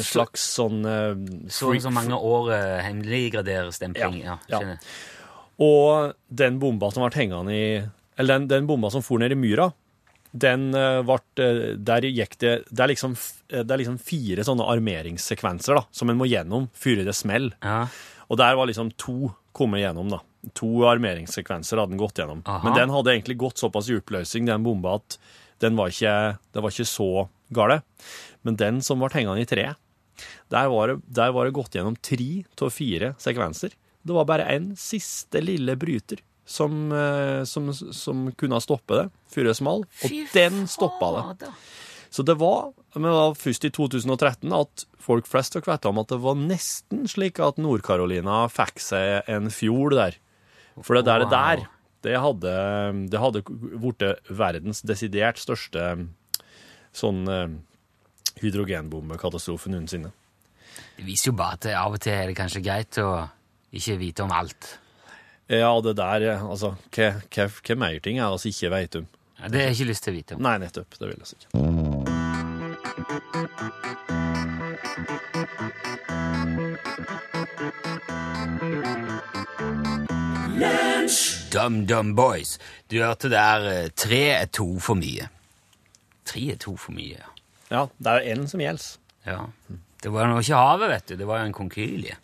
slags 0.00 0.44
sånn 0.54 0.78
uh, 0.88 1.12
Så 1.52 1.74
så 1.84 1.90
mange 1.92 2.16
år 2.16 2.48
uh, 2.54 2.78
hemmeliggraderstempling. 2.80 4.22
Ja, 4.22 4.38
Ja, 4.48 4.62
ja. 4.62 4.76
Og 5.58 6.14
den 6.30 6.58
bomba 6.62 6.90
som 6.94 7.02
ble 7.02 7.18
hengende 7.18 7.54
i 7.54 7.68
Eller 8.18 8.38
den, 8.38 8.48
den 8.50 8.66
bomba 8.68 8.90
som 8.94 9.02
for 9.02 9.18
ned 9.18 9.34
i 9.34 9.38
myra, 9.38 9.72
den 10.30 10.74
eh, 10.76 11.00
ble 11.06 11.18
eh, 11.42 11.74
Der 11.88 12.06
gikk 12.06 12.36
det 12.42 12.52
Det 12.68 12.84
er 12.84 12.92
liksom, 12.92 13.16
eh, 13.48 13.64
det 13.64 13.74
er 13.74 13.82
liksom 13.82 13.98
fire 14.02 14.44
sånne 14.46 14.66
armeringssekvenser 14.74 15.80
da, 15.80 15.84
som 15.90 16.10
en 16.10 16.20
må 16.20 16.28
gjennom 16.28 16.68
før 16.76 17.02
det 17.06 17.16
smeller. 17.16 17.56
Ja. 17.64 17.86
Og 18.28 18.38
der 18.40 18.58
var 18.58 18.68
liksom 18.68 18.92
to 19.00 19.32
kommet 19.56 19.82
gjennom, 19.82 20.10
da. 20.12 20.20
To 20.60 20.84
armeringssekvenser 20.86 21.80
hadde 21.80 21.94
den 21.94 22.00
gått 22.00 22.20
gjennom. 22.20 22.44
Aha. 22.46 22.60
Men 22.68 22.76
den 22.76 22.92
hadde 22.94 23.14
egentlig 23.14 23.38
gått 23.40 23.58
såpass 23.58 23.88
i 23.90 23.96
oppløsning, 23.98 24.46
den 24.46 24.62
bomba, 24.62 24.98
at 25.00 25.16
den 25.64 25.74
var 25.78 25.90
ikke, 25.90 26.36
det 26.54 26.62
var 26.62 26.74
ikke 26.74 26.86
så 26.86 27.26
gale. 27.56 27.80
Men 28.46 28.58
den 28.60 28.82
som 28.84 29.00
ble 29.02 29.10
hengende 29.16 29.42
i 29.42 29.48
treet, 29.48 29.80
der 30.52 30.70
var 30.70 30.92
det, 30.92 31.00
der 31.14 31.32
var 31.34 31.48
det 31.48 31.56
gått 31.56 31.74
gjennom 31.74 31.96
tre 31.98 32.30
av 32.60 32.70
fire 32.74 33.14
sekvenser. 33.22 33.74
Det 34.08 34.16
var 34.16 34.26
bare 34.28 34.48
en 34.56 34.70
siste 34.80 35.42
lille 35.44 35.76
bryter 35.80 36.22
som, 36.48 36.88
eh, 36.96 37.42
som, 37.44 37.68
som 37.74 38.26
kunne 38.40 38.60
stoppe 38.64 38.96
det 39.02 39.06
før 39.28 39.50
det 39.50 39.56
small, 39.58 39.84
og 39.84 40.14
den 40.32 40.62
stoppa 40.70 41.10
det. 41.42 41.50
Så 42.08 42.24
det 42.24 42.38
var, 42.40 42.70
men 42.96 43.04
det 43.04 43.16
var 43.18 43.34
først 43.36 43.66
i 43.68 43.70
2013 43.76 44.54
at 44.56 44.86
folk 45.04 45.26
flest 45.28 45.58
fikk 45.58 45.68
vite 45.68 45.90
om 45.90 46.00
at 46.00 46.08
det 46.08 46.16
var 46.24 46.38
nesten 46.40 47.02
slik 47.10 47.36
at 47.44 47.60
Nord-Carolina 47.60 48.46
fikk 48.48 48.80
seg 48.80 49.28
en 49.28 49.50
fjord 49.52 49.98
der. 49.98 50.16
For 50.80 50.96
det 50.96 51.04
der, 51.10 51.26
Wow. 51.26 51.30
der 51.34 51.66
det 52.06 52.16
hadde, 52.22 52.54
det 53.12 53.20
hadde 53.20 53.42
blitt 53.44 54.04
verdens 54.30 54.80
desidert 54.86 55.36
største 55.42 55.84
sånn 56.96 57.24
eh, 57.28 57.48
hydrogenbombekatastrofe 58.40 59.70
noensinne. 59.72 60.12
Det 60.96 61.04
viser 61.06 61.30
jo 61.32 61.36
bare 61.38 61.58
at 61.58 61.66
av 61.76 61.96
og 61.96 62.02
til 62.02 62.14
er 62.14 62.30
det 62.30 62.36
kanskje 62.38 62.62
greit 62.64 62.98
å 63.02 63.10
ikke 63.72 63.98
vite 64.00 64.24
om 64.24 64.32
alt. 64.32 64.78
Ja, 65.48 65.70
det 65.80 65.96
der, 65.96 66.26
altså, 66.44 66.74
hva, 66.94 67.12
hva, 67.32 67.48
hva 67.48 67.76
mer 67.80 67.98
ting 68.04 68.18
er 68.20 68.36
vi 68.42 68.52
ikke 68.52 68.70
vet 68.74 69.00
om? 69.00 69.06
Ja, 69.38 69.48
Det 69.48 69.60
har 69.60 69.68
jeg 69.70 69.78
ikke 69.78 69.90
lyst 69.92 70.04
til 70.04 70.12
å 70.12 70.18
vite 70.18 70.36
om. 70.36 70.42
Nei, 70.44 70.56
nettopp, 70.58 70.98
det 70.98 71.08
vil 71.08 71.22
jeg 71.22 71.38
ikke. 71.38 72.58
Dum 81.52 81.86
Dum 81.86 82.14
Boys. 82.14 82.58
Du 82.88 82.98
hørte 83.02 83.30
der 83.32 83.66
eh, 83.70 83.88
tre 83.96 84.22
er 84.36 84.46
to 84.52 84.78
for 84.82 84.98
mye. 84.98 85.28
Tre 86.28 86.42
er 86.52 86.58
to 86.60 86.74
for 86.76 86.92
mye, 86.96 87.20
ja. 87.70 87.84
Det 87.98 88.10
er 88.12 88.20
jo 88.24 88.32
en 88.34 88.48
som 88.48 88.60
gjelder. 88.62 88.88
ja. 89.28 89.42
Det 89.98 90.12
var 90.14 90.28
jo 90.30 90.38
ikke 90.38 90.54
havet, 90.54 90.90
vet 90.92 91.08
du. 91.08 91.14
Det 91.18 91.26
var 91.26 91.40
jo 91.40 91.46
en 91.48 91.52
konkylie. 91.56 92.14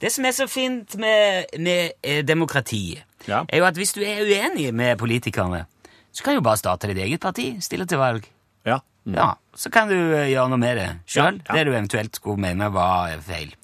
Det 0.00 0.10
som 0.12 0.24
er 0.28 0.34
så 0.36 0.46
fint 0.50 0.96
med, 1.00 1.44
med 1.58 1.92
eh, 2.04 2.22
demokratiet, 2.26 3.02
Ja. 3.26 3.44
er 3.48 3.58
jo 3.58 3.64
at 3.64 3.74
hvis 3.76 3.92
du 3.96 4.02
er 4.04 4.20
uenig 4.22 4.68
med 4.74 4.98
politikerne, 4.98 5.64
så 6.12 6.22
kan 6.22 6.36
du 6.36 6.40
bare 6.44 6.56
starte 6.60 6.86
ditt 6.88 6.98
eget 7.02 7.20
parti, 7.20 7.56
stille 7.60 7.86
til 7.86 7.98
valg. 7.98 8.24
Ja. 8.66 8.78
Mm. 9.06 9.14
Ja, 9.14 9.32
Så 9.54 9.70
kan 9.70 9.88
du 9.88 9.94
eh, 10.14 10.28
gjøre 10.32 10.48
noe 10.50 10.58
med 10.58 10.76
det 10.76 10.88
sjøl, 11.06 11.40
Ja, 11.40 11.54
ja. 11.54 11.54
det 11.54 11.66
du 11.66 11.72
eventuelt 11.72 12.16
skulle 12.16 12.38
mene 12.42 12.68
var 12.74 13.08
eh, 13.14 13.20
feil. 13.24 13.54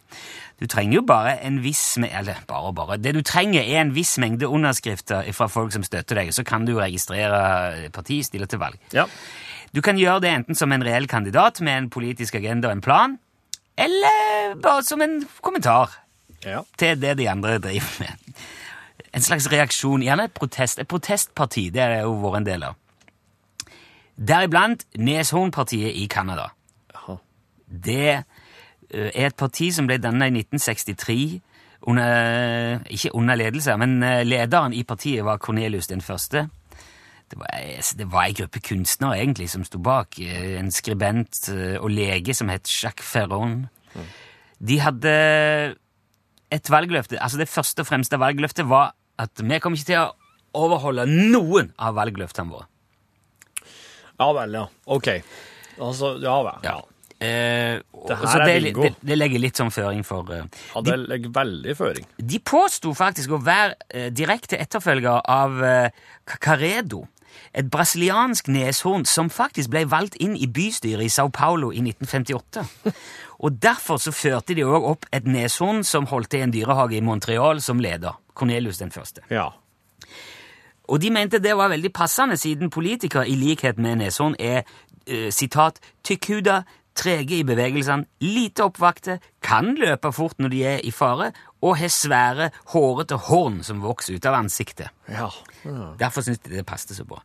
Du 0.63 0.67
trenger 0.71 0.95
jo 0.95 1.03
bare 1.03 1.41
en 1.43 1.57
viss 1.63 1.97
me- 1.99 2.11
Eller 2.15 2.37
bare 2.47 2.69
og 2.71 2.75
bare. 2.77 2.97
Det 2.97 3.13
du 3.15 3.23
trenger, 3.23 3.61
er 3.63 3.81
en 3.81 3.91
viss 3.95 4.17
mengde 4.19 4.47
underskrifter 4.47 5.27
fra 5.35 5.49
folk 5.49 5.73
som 5.73 5.83
støtter 5.83 6.15
deg. 6.21 6.31
Så 6.33 6.45
kan 6.47 6.65
du 6.65 6.77
registrere 6.79 7.91
partiet, 7.93 8.27
stille 8.27 8.47
til 8.47 8.59
valg. 8.63 8.79
Ja. 8.95 9.05
Du 9.75 9.81
kan 9.83 9.97
gjøre 9.99 10.21
det 10.23 10.31
enten 10.31 10.55
som 10.55 10.71
en 10.73 10.85
reell 10.85 11.09
kandidat 11.09 11.61
med 11.61 11.77
en 11.79 11.91
politisk 11.91 12.35
agenda 12.39 12.69
og 12.69 12.73
en 12.77 12.81
plan, 12.85 13.19
eller 13.77 14.55
bare 14.63 14.83
som 14.85 15.01
en 15.03 15.25
kommentar 15.43 15.91
ja. 16.45 16.63
til 16.79 17.01
det 17.03 17.17
de 17.19 17.29
andre 17.31 17.59
driver 17.59 18.01
med. 18.05 18.41
En 19.13 19.21
slags 19.25 19.51
reaksjon, 19.53 20.03
gjerne 20.03 20.25
et 20.25 20.33
protest. 20.33 20.79
Et 20.81 20.89
protestparti, 20.89 21.69
det 21.71 21.83
er 21.83 22.01
jo 22.07 22.15
vært 22.23 22.41
en 22.41 22.47
del 22.47 22.63
av. 22.71 22.79
Deriblant 24.17 24.85
Neshornpartiet 24.99 25.97
i 25.97 26.07
Canada. 26.11 26.51
Det 27.67 28.09
eh, 28.13 29.11
er 29.15 29.31
et 29.31 29.37
parti 29.37 29.71
som 29.73 29.87
ble 29.89 29.97
dannet 30.01 30.29
i 30.29 30.43
1963 30.45 31.41
under, 31.89 32.83
ikke 32.93 33.15
under 33.17 33.39
ledelse, 33.41 33.77
men 33.81 34.03
eh, 34.05 34.23
lederen 34.29 34.77
i 34.77 34.85
partiet 34.85 35.25
var 35.25 35.41
Cornelius 35.43 35.89
den 35.89 36.05
første. 36.05 36.47
Det 37.33 37.39
var, 37.41 37.49
det 37.99 38.07
var 38.13 38.27
en 38.29 38.37
gruppe 38.43 38.61
kunstnere 38.61 39.19
egentlig 39.23 39.49
som 39.51 39.65
sto 39.65 39.81
bak. 39.81 40.19
eh, 40.21 40.59
En 40.61 40.71
skribent 40.71 41.49
eh, 41.49 41.79
og 41.81 41.91
lege 41.91 42.35
som 42.35 42.49
het 42.53 42.69
Jacques 42.69 43.09
Ferron. 43.09 43.67
De 44.61 44.79
hadde 44.81 45.15
et 46.53 46.71
valgløfte. 46.71 47.19
altså 47.21 47.41
Det 47.41 47.49
første 47.49 47.85
og 47.85 47.89
fremste 47.89 48.19
valgløftet 48.21 48.69
var 48.69 48.93
at 49.23 49.41
vi 49.41 49.59
kommer 49.63 49.79
ikke 49.79 49.91
til 49.93 50.03
å 50.03 50.13
overholde 50.67 51.07
noen 51.09 51.73
av 51.81 51.97
valgløftene 51.97 52.53
våre. 52.53 52.69
Ja 54.21 54.29
vel, 54.37 54.57
ja. 54.61 54.67
Ok. 54.93 55.09
Altså, 55.81 56.17
ja 56.23 56.35
vel. 56.47 56.67
Ja. 56.67 56.79
Eh, 57.23 57.79
Det 58.09 58.17
her 58.19 58.43
er 58.43 58.61
bingo. 58.61 58.83
det, 58.83 58.97
det 59.01 59.17
legger 59.17 59.39
litt 59.39 59.59
sånn 59.61 59.71
føring 59.71 60.03
for 60.03 60.27
uh, 60.27 60.43
ja 60.75 60.81
det 60.83 60.97
legger 61.05 61.31
veldig 61.37 61.75
føring. 61.79 62.07
De 62.19 62.41
påsto 62.43 62.91
faktisk 62.99 63.37
å 63.37 63.39
være 63.39 63.77
uh, 63.95 64.09
direkte 64.11 64.59
etterfølger 64.59 65.21
av 65.31 65.55
uh, 65.63 66.09
Cacaredo, 66.27 67.05
et 67.55 67.71
brasiliansk 67.71 68.49
neshorn 68.53 69.07
som 69.09 69.31
faktisk 69.31 69.73
ble 69.73 69.85
valgt 69.91 70.19
inn 70.21 70.37
i 70.37 70.49
bystyret 70.49 71.07
i 71.07 71.13
Sao 71.13 71.31
Paulo 71.33 71.73
i 71.73 71.83
1958. 71.85 72.67
Og 73.43 73.59
Derfor 73.63 73.99
så 73.99 74.13
førte 74.15 74.55
de 74.55 74.65
òg 74.65 74.85
opp 74.87 75.09
et 75.13 75.27
neshorn 75.27 75.83
som 75.85 76.07
holdt 76.07 76.31
til 76.31 76.43
i 76.43 76.47
en 76.47 76.55
dyrehage 76.55 76.97
i 76.99 77.03
Montreal 77.03 77.61
som 77.63 77.81
leder. 77.83 78.19
Cornelius 78.35 78.79
den 78.79 78.93
første. 78.95 79.25
Ja. 79.31 79.51
Og 80.89 81.01
de 81.03 81.11
mente 81.11 81.41
det 81.43 81.57
var 81.57 81.73
veldig 81.73 81.93
passende, 81.93 82.37
siden 82.37 82.71
politikere 82.71 83.29
i 83.29 83.35
likhet 83.39 83.79
med 83.79 84.01
neshorn 84.03 84.39
er 84.39 84.63
sitat, 84.63 85.35
sitat, 85.35 85.81
tykkhuda, 86.07 86.63
trege 86.95 87.39
i 87.41 87.45
bevegelsene, 87.47 88.07
lite 88.21 88.67
oppvakte, 88.69 89.19
kan 89.43 89.73
løpe 89.79 90.13
fort 90.13 90.39
når 90.39 90.53
de 90.53 90.61
er 90.69 90.85
i 90.85 90.93
fare, 90.95 91.33
og 91.63 91.79
har 91.81 91.93
svære, 91.93 92.51
hårete 92.75 93.19
horn 93.29 93.63
som 93.67 93.83
vokser 93.83 94.19
ut 94.19 94.29
av 94.29 94.39
ansiktet. 94.43 94.93
Ja. 95.09 95.31
Ja. 95.65 95.95
Derfor 95.99 96.21
syntes 96.21 96.43
de 96.43 96.57
det 96.57 96.67
passet 96.67 96.97
så 96.97 97.05
bra. 97.05 97.23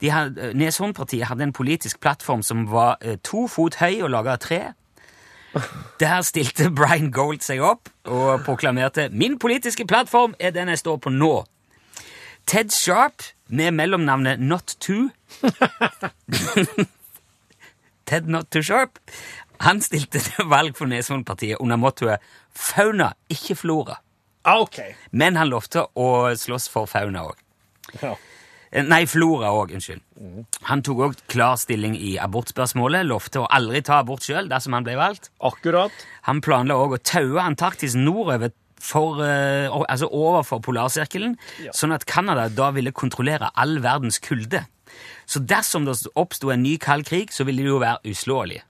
De 0.00 0.10
hadde, 0.10 0.52
Neshornpartiet 0.56 1.26
hadde 1.28 1.44
en 1.44 1.52
politisk 1.52 2.00
plattform 2.00 2.42
som 2.42 2.64
var 2.72 2.96
eh, 3.02 3.18
to 3.24 3.46
fot 3.50 3.76
høy 3.80 4.02
og 4.02 4.10
laga 4.14 4.36
av 4.36 4.42
tre. 4.44 4.60
Der 6.00 6.22
stilte 6.26 6.70
Brian 6.74 7.12
Gold 7.12 7.44
seg 7.44 7.62
opp 7.62 7.88
og 8.04 8.44
proklamerte 8.46 9.08
'Min 9.12 9.38
politiske 9.38 9.86
plattform 9.86 10.34
er 10.40 10.50
den 10.50 10.68
jeg 10.68 10.78
står 10.78 10.96
på 10.96 11.10
nå'. 11.10 11.44
Ted 12.46 12.70
Sharp, 12.70 13.22
med 13.48 13.70
mellomnavnet 13.70 14.40
Not 14.40 14.76
Too 14.80 15.08
Ted 18.06 18.26
Not 18.26 18.46
Too 18.50 18.62
Sharp, 18.62 18.90
han 19.60 19.80
stilte 19.80 20.18
til 20.18 20.48
valg 20.56 20.76
for 20.76 20.86
Neshornpartiet 20.86 21.56
under 21.60 21.76
mottoet 21.76 22.18
'Fauna, 22.54 23.12
ikke 23.28 23.54
flora'. 23.54 24.00
Okay. 24.44 24.92
Men 25.10 25.36
han 25.36 25.48
lovte 25.48 25.86
å 25.96 26.34
slåss 26.36 26.68
for 26.68 26.86
fauna 26.86 27.22
òg. 27.30 27.43
Ja. 28.02 28.14
Nei, 28.82 29.04
flora 29.06 29.52
òg, 29.54 29.70
unnskyld. 29.76 30.00
Han 30.66 30.80
tok 30.82 30.98
òg 31.06 31.12
klar 31.30 31.54
stilling 31.62 31.94
i 31.94 32.16
abortspørsmålet, 32.18 33.06
lovte 33.06 33.44
å 33.44 33.46
aldri 33.54 33.84
ta 33.86 34.00
abort 34.02 34.24
sjøl 34.26 34.48
dersom 34.50 34.74
han 34.74 34.82
ble 34.86 34.96
valgt. 34.98 35.28
Akkurat. 35.46 35.92
Han 36.26 36.40
planla 36.42 36.74
òg 36.74 36.96
å 36.96 37.02
taue 37.06 37.38
Antarktis 37.44 37.94
nordover 37.94 38.50
for, 38.84 39.22
eh, 39.22 39.68
altså 39.70 40.08
overfor 40.10 40.60
polarsirkelen, 40.60 41.36
Ja. 41.62 41.70
sånn 41.70 41.94
at 41.94 42.04
Canada 42.06 42.48
da 42.48 42.70
ville 42.72 42.90
kontrollere 42.90 43.50
all 43.56 43.78
verdens 43.78 44.18
kulde. 44.18 44.66
Så 45.26 45.38
dersom 45.46 45.84
det 45.86 45.94
oppsto 46.16 46.50
en 46.52 46.62
ny 46.62 46.76
kald 46.76 47.06
krig, 47.06 47.30
så 47.30 47.44
ville 47.46 47.62
de 47.62 47.68
jo 47.70 47.78
være 47.78 48.02
uslåelige. 48.04 48.62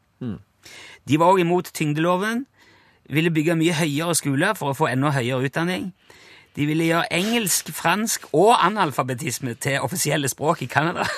De 1.06 1.16
var 1.18 1.32
òg 1.32 1.40
imot 1.40 1.72
tyngdeloven, 1.72 2.46
ville 3.10 3.30
bygge 3.30 3.56
mye 3.56 3.72
høyere 3.72 4.14
skoler 4.16 4.54
for 4.56 4.72
å 4.72 4.76
få 4.76 4.90
enda 4.92 5.10
høyere 5.12 5.44
utdanning. 5.48 5.92
De 6.54 6.66
ville 6.68 6.84
gjøre 6.86 7.08
engelsk, 7.16 7.72
fransk 7.74 8.28
og 8.32 8.52
analfabetisme 8.62 9.56
til 9.58 9.80
offisielle 9.82 10.28
språk 10.30 10.62
i 10.62 10.68
Canada. 10.70 11.06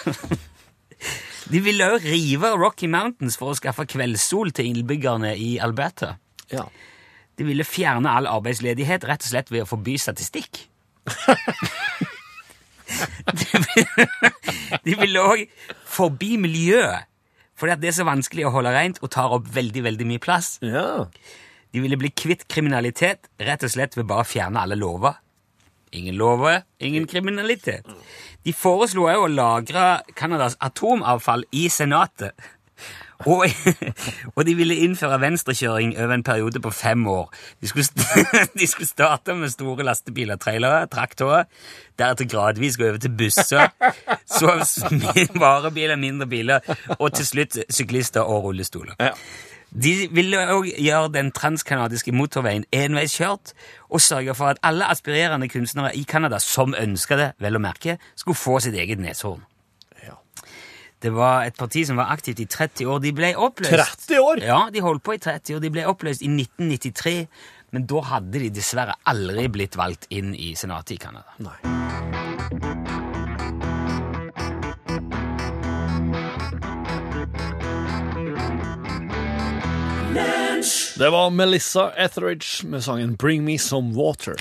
De 1.52 1.60
ville 1.62 1.84
òg 1.86 2.02
rive 2.08 2.48
Rocky 2.58 2.88
Mountains 2.90 3.36
for 3.38 3.52
å 3.52 3.58
skaffe 3.58 3.84
kveldssol 3.86 4.48
til 4.56 4.70
innbyggerne 4.72 5.34
i 5.38 5.58
Alberta. 5.62 6.14
Ja. 6.50 6.64
De 7.36 7.44
ville 7.46 7.66
fjerne 7.68 8.10
all 8.16 8.26
arbeidsledighet 8.30 9.04
rett 9.06 9.22
og 9.26 9.30
slett 9.30 9.52
ved 9.52 9.66
å 9.66 9.68
forby 9.68 9.98
statistikk. 10.00 10.64
De 14.86 14.94
ville- 14.98 15.22
òg 15.22 15.44
forby 15.86 16.36
miljøet, 16.40 17.06
fordi 17.58 17.76
det 17.82 17.88
er 17.90 17.96
så 17.98 18.06
vanskelig 18.06 18.46
å 18.46 18.52
holde 18.54 18.72
rent 18.74 19.00
og 19.02 19.10
tar 19.14 19.32
opp 19.36 19.46
veldig 19.54 19.82
veldig 19.86 20.06
mye 20.08 20.22
plass. 20.22 20.56
Ja. 20.64 21.06
De 21.72 21.82
ville 21.82 21.98
bli 22.00 22.10
kvitt 22.14 22.46
kriminalitet 22.48 23.28
rett 23.42 23.64
og 23.66 23.72
slett 23.72 23.96
ved 23.98 24.06
bare 24.08 24.24
å 24.24 24.28
fjerne 24.28 24.62
alle 24.62 24.78
lover. 24.78 25.16
Ingen 25.92 26.16
lover, 26.18 26.64
ingen 26.80 27.06
kriminalitet. 27.06 27.86
De 28.44 28.52
foreslo 28.54 29.06
òg 29.10 29.24
å 29.24 29.30
lagre 29.30 29.86
Canadas 30.18 30.58
atomavfall 30.62 31.46
i 31.54 31.68
Senatet. 31.72 32.34
Og, 33.24 33.46
og 34.36 34.44
de 34.44 34.54
ville 34.58 34.76
innføre 34.84 35.18
venstrekjøring 35.22 35.94
over 35.96 36.14
en 36.14 36.24
periode 36.26 36.60
på 36.60 36.70
fem 36.70 37.06
år. 37.08 37.30
De 37.62 37.70
skulle, 37.70 37.86
de 38.60 38.68
skulle 38.68 38.88
starte 38.88 39.34
med 39.34 39.54
store 39.54 39.86
lastebiler, 39.88 40.36
trailere, 40.36 40.86
traktorer, 40.92 41.48
deretter 41.98 42.28
gradvis 42.28 42.76
gå 42.76 42.90
over 42.90 43.00
til 43.00 43.16
busser, 43.16 43.72
så 44.36 44.58
varebiler, 45.40 45.96
mindre 45.96 46.28
biler, 46.28 46.76
og 46.98 47.12
til 47.16 47.26
slutt 47.26 47.60
syklister 47.70 48.20
og 48.20 48.50
rullestoler. 48.50 48.98
Ja. 49.00 49.14
De 49.70 49.92
ville 50.14 50.38
òg 50.54 50.68
gjøre 50.70 51.10
den 51.16 51.32
transkanadiske 51.34 52.14
motorveien 52.14 52.64
enveiskjørt 52.74 53.52
og 53.90 54.00
sørge 54.00 54.34
for 54.38 54.54
at 54.54 54.60
alle 54.64 54.86
aspirerende 54.88 55.48
kunstnere 55.52 55.92
i 55.96 56.04
Canada 56.08 56.38
som 56.42 56.74
ønska 56.78 57.18
det, 57.18 57.28
vel 57.42 57.58
å 57.58 57.62
merke, 57.62 57.98
skulle 58.14 58.38
få 58.38 58.60
sitt 58.64 58.78
eget 58.78 59.02
neshorn. 59.02 59.42
Ja. 60.06 60.16
Det 61.02 61.12
var 61.14 61.44
et 61.44 61.58
parti 61.58 61.84
som 61.88 61.98
var 62.00 62.14
aktivt 62.14 62.40
i 62.40 62.48
30 62.48 62.86
år. 62.86 63.02
De 63.04 63.12
ble 63.16 63.34
oppløst 63.36 64.06
30 64.06 64.22
år? 64.22 64.44
Ja, 64.46 64.60
de 64.72 64.84
holdt 64.84 65.04
på 65.04 65.16
i 65.18 65.20
30 65.20 65.58
år. 65.58 65.64
De 65.66 65.72
ble 65.74 65.88
oppløst 65.90 66.24
i 66.24 66.30
1993, 66.30 67.16
men 67.76 67.88
da 67.90 68.04
hadde 68.14 68.46
de 68.46 68.52
dessverre 68.54 68.96
aldri 69.04 69.50
blitt 69.52 69.76
valgt 69.76 70.08
inn 70.14 70.32
i 70.34 70.54
senatet 70.56 70.96
i 70.96 71.02
Canada. 71.02 71.36
Nei. 71.42 73.04
Det 80.98 81.10
var 81.10 81.30
Melissa 81.30 81.92
Etheridge 81.92 82.66
med 82.66 82.84
sangen 82.84 83.16
'Bring 83.16 83.44
Me 83.44 83.58
Some 83.58 83.94
Water'. 83.94 84.40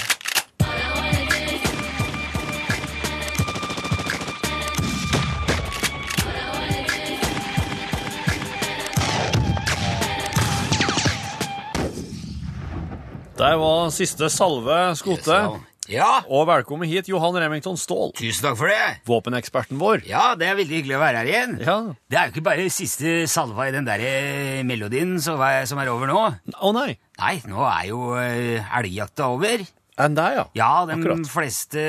Der 13.37 13.55
var 13.55 13.89
siste 13.89 14.29
salve 14.29 14.95
skote. 14.95 15.49
Ja, 15.91 16.23
Og 16.33 16.47
velkommen 16.49 16.89
hit, 16.89 17.05
Johan 17.11 17.35
Remington 17.37 17.77
Ståhl, 17.77 18.09
tusen 18.17 18.41
takk 18.47 18.57
for 18.57 18.71
det. 18.71 19.01
våpeneksperten 19.05 19.77
vår. 19.77 20.01
Ja, 20.09 20.31
det 20.39 20.47
er 20.49 20.57
veldig 20.57 20.79
hyggelig 20.79 20.95
å 20.97 21.01
være 21.03 21.19
her 21.21 21.29
igjen. 21.29 21.53
Ja. 21.61 21.75
Det 22.09 22.17
er 22.17 22.29
jo 22.29 22.33
ikke 22.33 22.45
bare 22.47 22.65
siste 22.73 23.13
salva 23.29 23.67
i 23.69 23.73
den 23.75 23.85
der 23.85 24.01
eh, 24.01 24.63
melodien 24.65 25.19
som 25.21 25.41
er, 25.45 25.61
er 25.69 25.91
over 25.93 26.09
nå. 26.09 26.23
Å 26.57 26.71
nei. 26.73 26.95
Nei, 27.21 27.35
nå 27.45 27.61
er 27.69 27.83
jo 27.91 27.99
eh, 28.17 28.65
elgjakta 28.79 29.29
over. 29.35 29.61
Enn 30.01 30.17
der, 30.17 30.33
ja. 30.39 30.45
Ja, 30.57 30.71
de 30.89 30.97
Akkurat. 30.97 31.21
fleste 31.31 31.83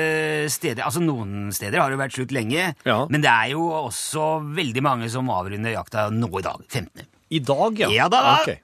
steder 0.53 0.85
Altså, 0.85 1.01
noen 1.03 1.49
steder 1.51 1.81
har 1.81 1.91
det 1.91 1.97
vært 1.99 2.15
slutt 2.15 2.31
lenge. 2.31 2.69
Ja. 2.87 2.99
Men 3.11 3.25
det 3.25 3.33
er 3.33 3.49
jo 3.57 3.65
også 3.81 4.37
veldig 4.55 4.83
mange 4.85 5.09
som 5.11 5.27
avrunder 5.33 5.73
jakta 5.73 6.05
nå 6.13 6.29
i 6.37 6.45
dag. 6.45 6.61
15. 6.69 7.09
I 7.33 7.41
dag, 7.43 7.81
ja. 7.81 7.89
Ja 7.91 8.07
da. 8.13 8.21
Ok. 8.45 8.61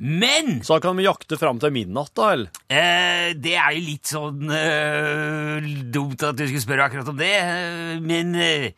Men 0.00 0.60
Så 0.62 0.76
da 0.76 0.80
kan 0.88 0.96
vi 0.96 1.04
jakte 1.06 1.38
fram 1.40 1.58
til 1.62 1.72
midnatt, 1.74 2.12
da, 2.14 2.28
eller? 2.36 2.50
eh, 2.70 3.32
det 3.34 3.54
er 3.58 3.72
jo 3.76 3.84
litt 3.86 4.06
sånn 4.12 4.50
eh, 4.54 5.68
dumt 5.92 6.22
at 6.22 6.36
du 6.38 6.44
skulle 6.46 6.62
spørre 6.64 6.86
akkurat 6.88 7.08
om 7.12 7.18
det. 7.18 7.32
eh, 7.42 7.98
Men 8.00 8.34
eh, 8.38 8.68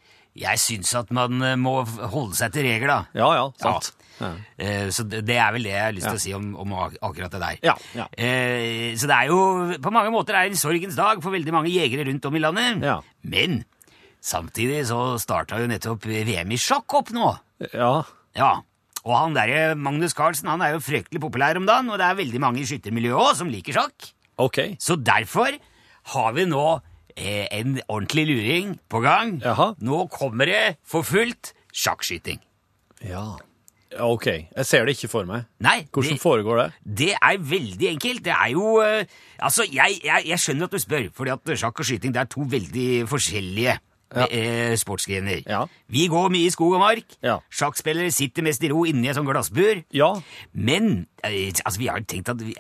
jeg 0.41 0.59
syns 0.63 0.95
at 0.97 1.11
man 1.13 1.43
eh, 1.43 1.57
må 1.61 1.81
holde 1.85 2.37
seg 2.39 2.53
til 2.55 2.65
regler, 2.69 2.89
da. 2.89 3.01
Ja, 3.21 3.31
ja, 3.37 3.49
sant. 3.61 3.91
Ja. 4.21 4.31
Eh, 4.61 4.89
Så 4.93 5.05
det 5.09 5.23
det 5.29 5.37
er 5.41 5.53
vel 5.53 5.65
det 5.65 5.73
jeg 5.73 5.83
har 5.85 5.93
lyst 5.97 6.09
til 6.09 6.19
å 6.19 6.25
si 6.25 6.33
om, 6.37 6.51
om 6.61 6.73
ak- 6.77 6.99
akkurat 7.03 7.33
det 7.33 7.41
der. 7.41 7.59
Ja, 7.65 7.75
ja. 7.97 8.07
Eh, 8.17 8.95
Så 9.01 9.09
det 9.09 9.17
er 9.17 9.29
jo 9.33 9.77
på 9.81 9.93
mange 9.93 10.13
måter 10.13 10.35
er 10.37 10.49
det 10.49 10.53
en 10.57 10.61
sorgens 10.63 10.97
dag 10.97 11.23
for 11.25 11.33
veldig 11.33 11.53
mange 11.53 11.73
jegere 11.73 12.05
rundt 12.09 12.25
om 12.29 12.37
i 12.37 12.43
landet. 12.45 12.83
Ja. 12.85 12.99
Men 13.25 13.65
samtidig 14.21 14.83
så 14.89 15.17
starta 15.21 15.61
jo 15.61 15.69
nettopp 15.71 16.05
VM 16.05 16.53
i 16.53 16.59
sjakk 16.61 16.93
opp 17.01 17.11
nå. 17.17 17.31
Ja. 17.73 18.03
Ja. 18.37 18.53
Og 19.09 19.15
han 19.17 19.35
derre 19.37 19.75
Magnus 19.81 20.13
Carlsen 20.17 20.51
han 20.53 20.61
er 20.65 20.75
jo 20.75 20.83
fryktelig 20.85 21.23
populær 21.23 21.57
om 21.57 21.67
dagen, 21.69 21.89
og 21.89 21.99
det 22.01 22.07
er 22.11 22.19
veldig 22.21 22.41
mange 22.43 22.61
i 22.63 22.69
skyttermiljøet 22.69 23.17
òg 23.17 23.35
som 23.39 23.49
liker 23.53 23.77
sjakk. 23.79 24.11
Okay. 24.41 24.75
Så 24.81 24.97
derfor 25.01 25.57
har 26.15 26.33
vi 26.37 26.45
nå 26.49 26.65
eh, 27.17 27.47
en 27.61 27.79
ordentlig 27.89 28.27
luring 28.29 28.75
på 28.93 29.01
gang. 29.05 29.39
Jaha. 29.45 29.73
Nå 29.81 30.03
kommer 30.13 30.49
det 30.49 30.63
for 30.85 31.05
fullt 31.07 31.55
sjakkskyting. 31.73 32.41
Ja. 33.09 33.25
Ok. 33.99 34.27
Jeg 34.31 34.67
ser 34.69 34.85
det 34.87 34.95
ikke 34.97 35.09
for 35.11 35.27
meg. 35.27 35.49
Nei, 35.65 35.81
Hvordan 35.91 36.15
det- 36.15 36.23
foregår 36.23 36.61
det? 36.63 36.67
Det 36.85 37.13
er 37.17 37.39
veldig 37.43 37.89
enkelt. 37.97 38.23
Det 38.25 38.33
er 38.37 38.51
jo 38.53 38.81
eh, 38.85 39.05
Altså, 39.41 39.65
jeg, 39.73 39.99
jeg, 40.05 40.23
jeg 40.29 40.39
skjønner 40.39 40.69
at 40.69 40.73
du 40.77 40.79
spør, 40.79 41.09
fordi 41.17 41.31
at 41.35 41.53
sjakk 41.59 41.81
og 41.81 41.89
skyting 41.89 42.13
det 42.15 42.21
er 42.21 42.29
to 42.31 42.45
veldig 42.47 43.09
forskjellige 43.09 43.79
Ja. 44.11 44.27
eh, 44.27 44.75
sportsgrener. 44.77 45.43
Ja. 45.47 45.67
Vi 45.89 46.09
går 46.11 46.31
mye 46.35 46.49
i 46.49 46.51
skog 46.51 46.75
og 46.75 46.81
mark. 46.83 47.17
Ja. 47.23 47.39
Sjakkspillere 47.51 48.11
sitter 48.13 48.43
mest 48.43 48.63
i 48.67 48.71
ro 48.73 48.85
inni 48.85 49.09
et 49.09 49.15
sånt 49.17 49.29
glassbur. 49.31 49.85
Ja. 49.95 50.11
Men 50.53 51.07
eh, 51.23 51.53
altså, 51.65 51.79
vi 51.79 51.87
har 51.87 52.01
tenkt 52.03 52.29
at 52.33 52.43
vi, 52.43 52.55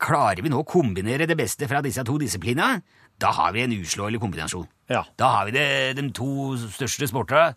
klarer 0.00 0.40
vi 0.42 0.48
nå 0.52 0.62
å 0.62 0.66
kombinere 0.68 1.26
det 1.28 1.36
beste 1.36 1.68
fra 1.68 1.82
disse 1.84 2.04
to 2.08 2.16
disiplinene, 2.18 2.80
da 3.20 3.30
har 3.36 3.52
vi 3.54 3.62
en 3.62 3.76
uslåelig 3.76 4.18
kombinasjon. 4.20 4.66
Ja. 4.90 5.04
Da 5.20 5.28
har 5.36 5.46
vi 5.46 5.52
det, 5.58 5.66
de 6.00 6.08
to 6.16 6.56
største 6.72 7.06
sportene 7.10 7.54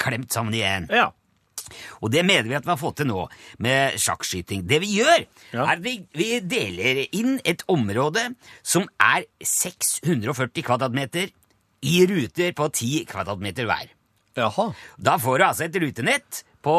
klemt 0.00 0.30
sammen 0.32 0.54
i 0.54 0.62
én. 0.64 0.86
Ja. 0.92 1.10
Og 2.00 2.12
det 2.14 2.22
mener 2.22 2.46
vi 2.46 2.54
at 2.54 2.62
vi 2.64 2.70
har 2.70 2.78
fått 2.78 3.00
til 3.00 3.08
nå 3.10 3.24
med 3.58 3.96
sjakkskyting. 3.98 4.62
Det 4.70 4.78
vi 4.84 4.92
gjør, 5.00 5.24
Ja. 5.52 5.64
er 5.64 5.72
at 5.74 5.82
vi, 5.82 5.96
vi 6.14 6.38
deler 6.40 7.02
inn 7.10 7.40
et 7.44 7.64
område 7.68 8.28
som 8.62 8.86
er 9.02 9.26
640 9.42 10.62
kvadratmeter 10.62 11.32
i 11.84 12.00
ruter 12.08 12.54
på 12.56 12.68
10 12.72 13.06
kvadratmeter 13.10 13.68
hver. 13.68 13.90
Jaha. 14.36 14.70
Da 15.00 15.16
får 15.20 15.38
du 15.38 15.44
altså 15.46 15.66
et 15.66 15.78
rutenett 15.80 16.42
på 16.66 16.74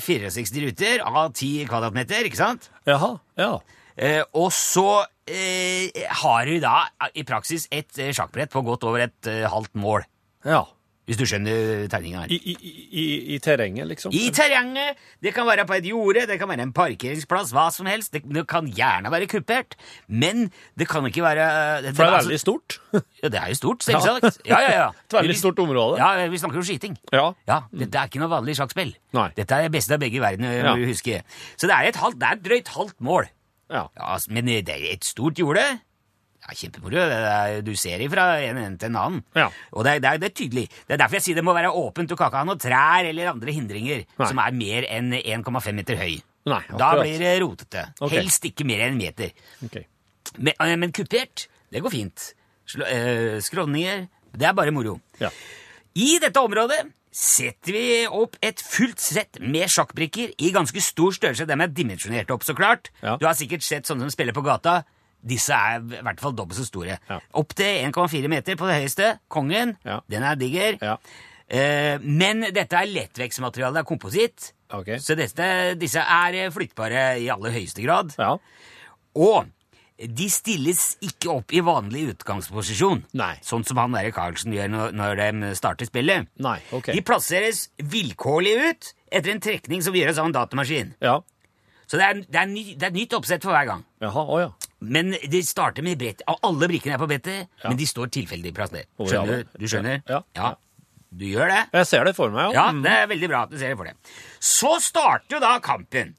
64 0.00 0.66
ruter 0.66 1.02
av 1.04 1.32
10 1.32 1.66
kvadratmeter, 1.70 2.28
ikke 2.28 2.40
sant? 2.40 2.70
Jaha. 2.88 3.16
Ja. 3.40 3.56
Eh, 3.96 4.22
og 4.38 4.48
så 4.56 5.04
eh, 5.28 5.90
har 6.22 6.48
du 6.48 6.56
da 6.62 6.86
i 7.12 7.24
praksis 7.28 7.66
et 7.72 7.98
eh, 8.00 8.14
sjakkbrett 8.16 8.52
på 8.52 8.62
godt 8.64 8.86
over 8.88 9.04
et 9.04 9.28
eh, 9.28 9.44
halvt 9.50 9.74
mål. 9.76 10.06
Ja. 10.48 10.64
Hvis 11.02 11.18
du 11.18 11.24
skjønner 11.26 11.88
tegninga 11.90 12.20
her. 12.22 12.30
I, 12.30 12.36
i, 12.52 12.72
i, 12.94 13.04
I 13.34 13.38
terrenget, 13.42 13.88
liksom? 13.90 14.12
I 14.14 14.28
terrenget. 14.30 15.00
Det 15.22 15.32
kan 15.34 15.48
være 15.48 15.64
på 15.66 15.74
et 15.74 15.88
jorde, 15.88 16.22
det 16.30 16.36
kan 16.38 16.46
være 16.48 16.62
en 16.62 16.72
parkeringsplass, 16.76 17.50
hva 17.56 17.64
som 17.74 17.88
helst. 17.90 18.12
Det, 18.14 18.22
det 18.30 18.44
kan 18.50 18.68
gjerne 18.70 19.10
være 19.10 19.26
kupert, 19.32 19.74
men 20.06 20.44
det 20.78 20.86
kan 20.88 21.02
ikke 21.10 21.24
være 21.26 21.48
det, 21.82 21.94
For 21.96 22.04
det 22.04 22.06
er 22.06 22.16
altså- 22.20 22.30
veldig 22.30 22.40
stort. 22.44 22.78
Ja, 23.22 23.28
det 23.34 23.38
er 23.42 23.48
jo 23.50 23.54
stort, 23.58 23.84
selvsagt. 23.86 24.40
Ja, 24.46 24.58
ja, 24.62 24.70
ja. 24.78 24.88
Et 25.10 25.18
veldig 25.18 25.36
stort 25.38 25.58
område. 25.62 25.98
Ja, 25.98 26.26
vi 26.30 26.38
snakker 26.38 26.58
om 26.62 26.64
skyting. 26.66 26.96
Ja. 27.12 27.28
Ja, 27.50 27.60
Dette 27.74 27.98
er 27.98 28.10
ikke 28.10 28.22
noe 28.22 28.30
vanlig 28.32 28.56
sjakkspill. 28.58 28.94
Nei. 29.14 29.28
Dette 29.36 29.58
er 29.58 29.66
det 29.68 29.74
beste 29.74 29.94
av 29.98 30.02
begge 30.02 30.22
verdener, 30.22 30.54
Ja. 30.62 30.72
må 30.74 30.82
du 30.82 30.86
huske. 30.90 31.22
Så 31.58 31.66
det 31.70 31.74
er 31.76 31.90
et, 31.90 31.98
halvt, 32.02 32.18
det 32.22 32.28
er 32.30 32.38
et 32.38 32.42
drøyt 32.46 32.68
halvt 32.78 32.98
mål. 33.02 33.26
Ja. 33.70 33.86
Ja, 33.96 34.08
altså, 34.14 34.30
men 34.34 34.46
det 34.50 34.68
er 34.70 34.86
et 34.92 35.04
stort 35.06 35.38
jorde. 35.38 35.62
Ja, 36.42 36.56
Kjempemoro. 36.58 37.04
Du 37.62 37.70
ser 37.78 38.02
ifra 38.02 38.26
en 38.42 38.58
ende 38.58 38.80
til 38.82 38.90
en 38.90 38.98
annen. 38.98 39.22
Ja. 39.38 39.46
Og 39.70 39.86
det 39.86 40.00
det, 40.02 40.16
det 40.22 40.30
er 40.32 40.34
tydelig. 40.40 40.66
Det 40.88 40.96
er 40.96 41.00
derfor 41.04 41.20
jeg 41.20 41.26
sier 41.28 41.38
det 41.38 41.44
må 41.46 41.54
være 41.54 41.70
åpent. 41.70 42.10
Du 42.10 42.16
kan 42.18 42.32
ikke 42.32 42.42
ha 42.42 42.48
noen 42.48 42.62
trær 42.62 43.06
eller 43.08 43.30
andre 43.30 43.54
hindringer 43.54 44.02
Nei. 44.02 44.26
som 44.26 44.40
er 44.42 44.56
mer 44.58 44.88
enn 44.90 45.14
1,5 45.22 45.72
meter 45.78 46.00
høy. 46.02 46.16
Nei, 46.50 46.62
da 46.74 46.88
blir 46.98 47.22
det 47.22 47.36
rotete. 47.44 47.84
Okay. 48.00 48.18
Helst 48.18 48.48
ikke 48.48 48.66
mer 48.66 48.82
enn 48.82 48.96
en 48.96 49.02
meter. 49.04 49.30
Okay. 49.68 49.86
Men, 50.38 50.54
eh, 50.58 50.74
men 50.80 50.94
kupert, 50.94 51.46
det 51.70 51.82
går 51.84 51.94
fint. 51.94 52.32
Eh, 52.88 53.38
skråninger, 53.44 54.08
det 54.34 54.48
er 54.48 54.56
bare 54.56 54.74
moro. 54.74 54.98
Ja. 55.20 55.30
I 55.94 56.18
dette 56.22 56.40
området 56.40 56.80
setter 57.12 57.74
vi 57.76 57.84
opp 58.08 58.38
et 58.40 58.62
fullt 58.64 58.98
sett 59.02 59.38
med 59.44 59.68
sjakkbrikker 59.68 60.32
i 60.40 60.50
ganske 60.54 60.80
stor 60.80 61.12
størrelse. 61.12 61.46
De 61.46 61.52
er 61.60 61.68
dimensjonert 61.76 62.30
opp, 62.32 62.42
så 62.42 62.56
klart. 62.56 62.88
Ja. 63.02 63.18
Du 63.20 63.26
har 63.28 63.36
sikkert 63.36 63.62
sett 63.66 63.86
sånne 63.86 64.08
som 64.08 64.14
spiller 64.14 64.32
på 64.32 64.44
gata. 64.46 64.80
Disse 65.22 65.54
er 65.54 65.78
i 65.82 66.00
hvert 66.02 66.20
fall 66.20 66.34
dobbelt 66.34 66.58
så 66.58 66.64
store. 66.66 66.96
Ja. 67.08 67.20
Opp 67.38 67.54
til 67.54 67.84
1,4 67.86 68.28
meter 68.32 68.56
på 68.58 68.66
det 68.66 68.80
høyeste. 68.82 69.12
Kongen, 69.30 69.76
Ja. 69.86 70.00
den 70.10 70.22
er 70.26 70.34
diger. 70.40 70.78
Ja. 70.82 70.96
Eh, 71.48 71.98
men 72.02 72.40
dette 72.54 72.74
er 72.78 72.88
lettvektsmateriale, 72.90 73.74
det 73.76 73.82
er 73.84 73.88
kompositt. 73.88 74.52
Okay. 74.72 74.98
Så 74.98 75.14
dette, 75.18 75.74
disse 75.78 76.00
er 76.00 76.34
eh, 76.46 76.50
flyttbare 76.50 77.18
i 77.20 77.28
aller 77.30 77.52
høyeste 77.54 77.82
grad. 77.84 78.14
Ja. 78.18 78.36
Og 79.14 79.46
de 80.02 80.26
stilles 80.32 80.96
ikke 81.04 81.30
opp 81.30 81.52
i 81.54 81.60
vanlig 81.62 82.08
utgangsposisjon, 82.16 83.04
Nei. 83.14 83.34
sånn 83.44 83.62
som 83.68 83.78
han 83.78 83.92
der 83.94 84.08
Carlsen 84.10 84.50
gjør 84.56 84.70
når, 84.72 84.94
når 84.98 85.20
de 85.20 85.50
starter 85.54 85.86
spillet. 85.86 86.26
Nei, 86.42 86.56
okay. 86.74 86.96
De 86.96 87.04
plasseres 87.06 87.68
vilkårlig 87.78 88.56
ut 88.70 88.88
etter 89.12 89.30
en 89.36 89.44
trekning 89.44 89.84
som 89.84 89.94
gjøres 89.94 90.18
av 90.18 90.26
en 90.26 90.34
datamaskin. 90.34 90.94
Ja. 91.04 91.20
Så 91.86 92.00
det 92.00 92.08
er, 92.08 92.14
det, 92.24 92.40
er 92.40 92.48
ny, 92.48 92.64
det 92.74 92.82
er 92.88 92.90
et 92.90 92.96
nytt 92.96 93.14
oppsett 93.14 93.44
for 93.44 93.52
hver 93.52 93.68
gang. 93.68 93.84
Jaha. 94.00 94.24
Å 94.24 94.40
ja. 94.40 94.50
Men 94.82 95.14
de 95.30 95.42
starter 95.46 95.84
med 95.86 95.98
brett. 96.00 96.22
Alle 96.26 96.68
brikkene 96.68 96.96
er 96.98 97.02
på 97.02 97.08
brettet, 97.10 97.48
men 97.62 97.78
de 97.78 97.86
står 97.86 98.10
tilfeldig 98.18 98.52
plassert. 98.56 98.88
Ja 98.98 99.06
Skjønner 99.12 99.42
du? 99.46 99.56
Du 99.62 99.66
skjønner? 99.70 100.02
Ja, 100.10 100.22
ja. 100.36 100.54
Du 101.12 101.26
gjør 101.28 101.50
det? 101.52 101.58
Jeg 101.76 101.86
ser 101.90 102.06
det 102.08 102.14
for 102.16 102.32
meg, 102.32 102.54
Ja, 102.56 102.70
ja. 102.70 102.80
det 102.80 102.88
er 103.02 103.08
veldig 103.10 103.28
bra 103.28 103.42
at 103.44 103.50
du 103.52 103.58
ser 103.60 103.74
det 103.74 103.76
for 103.76 103.84
deg. 103.84 104.12
Så 104.40 104.70
starter 104.80 105.36
jo 105.36 105.40
da 105.44 105.50
kampen. 105.60 106.14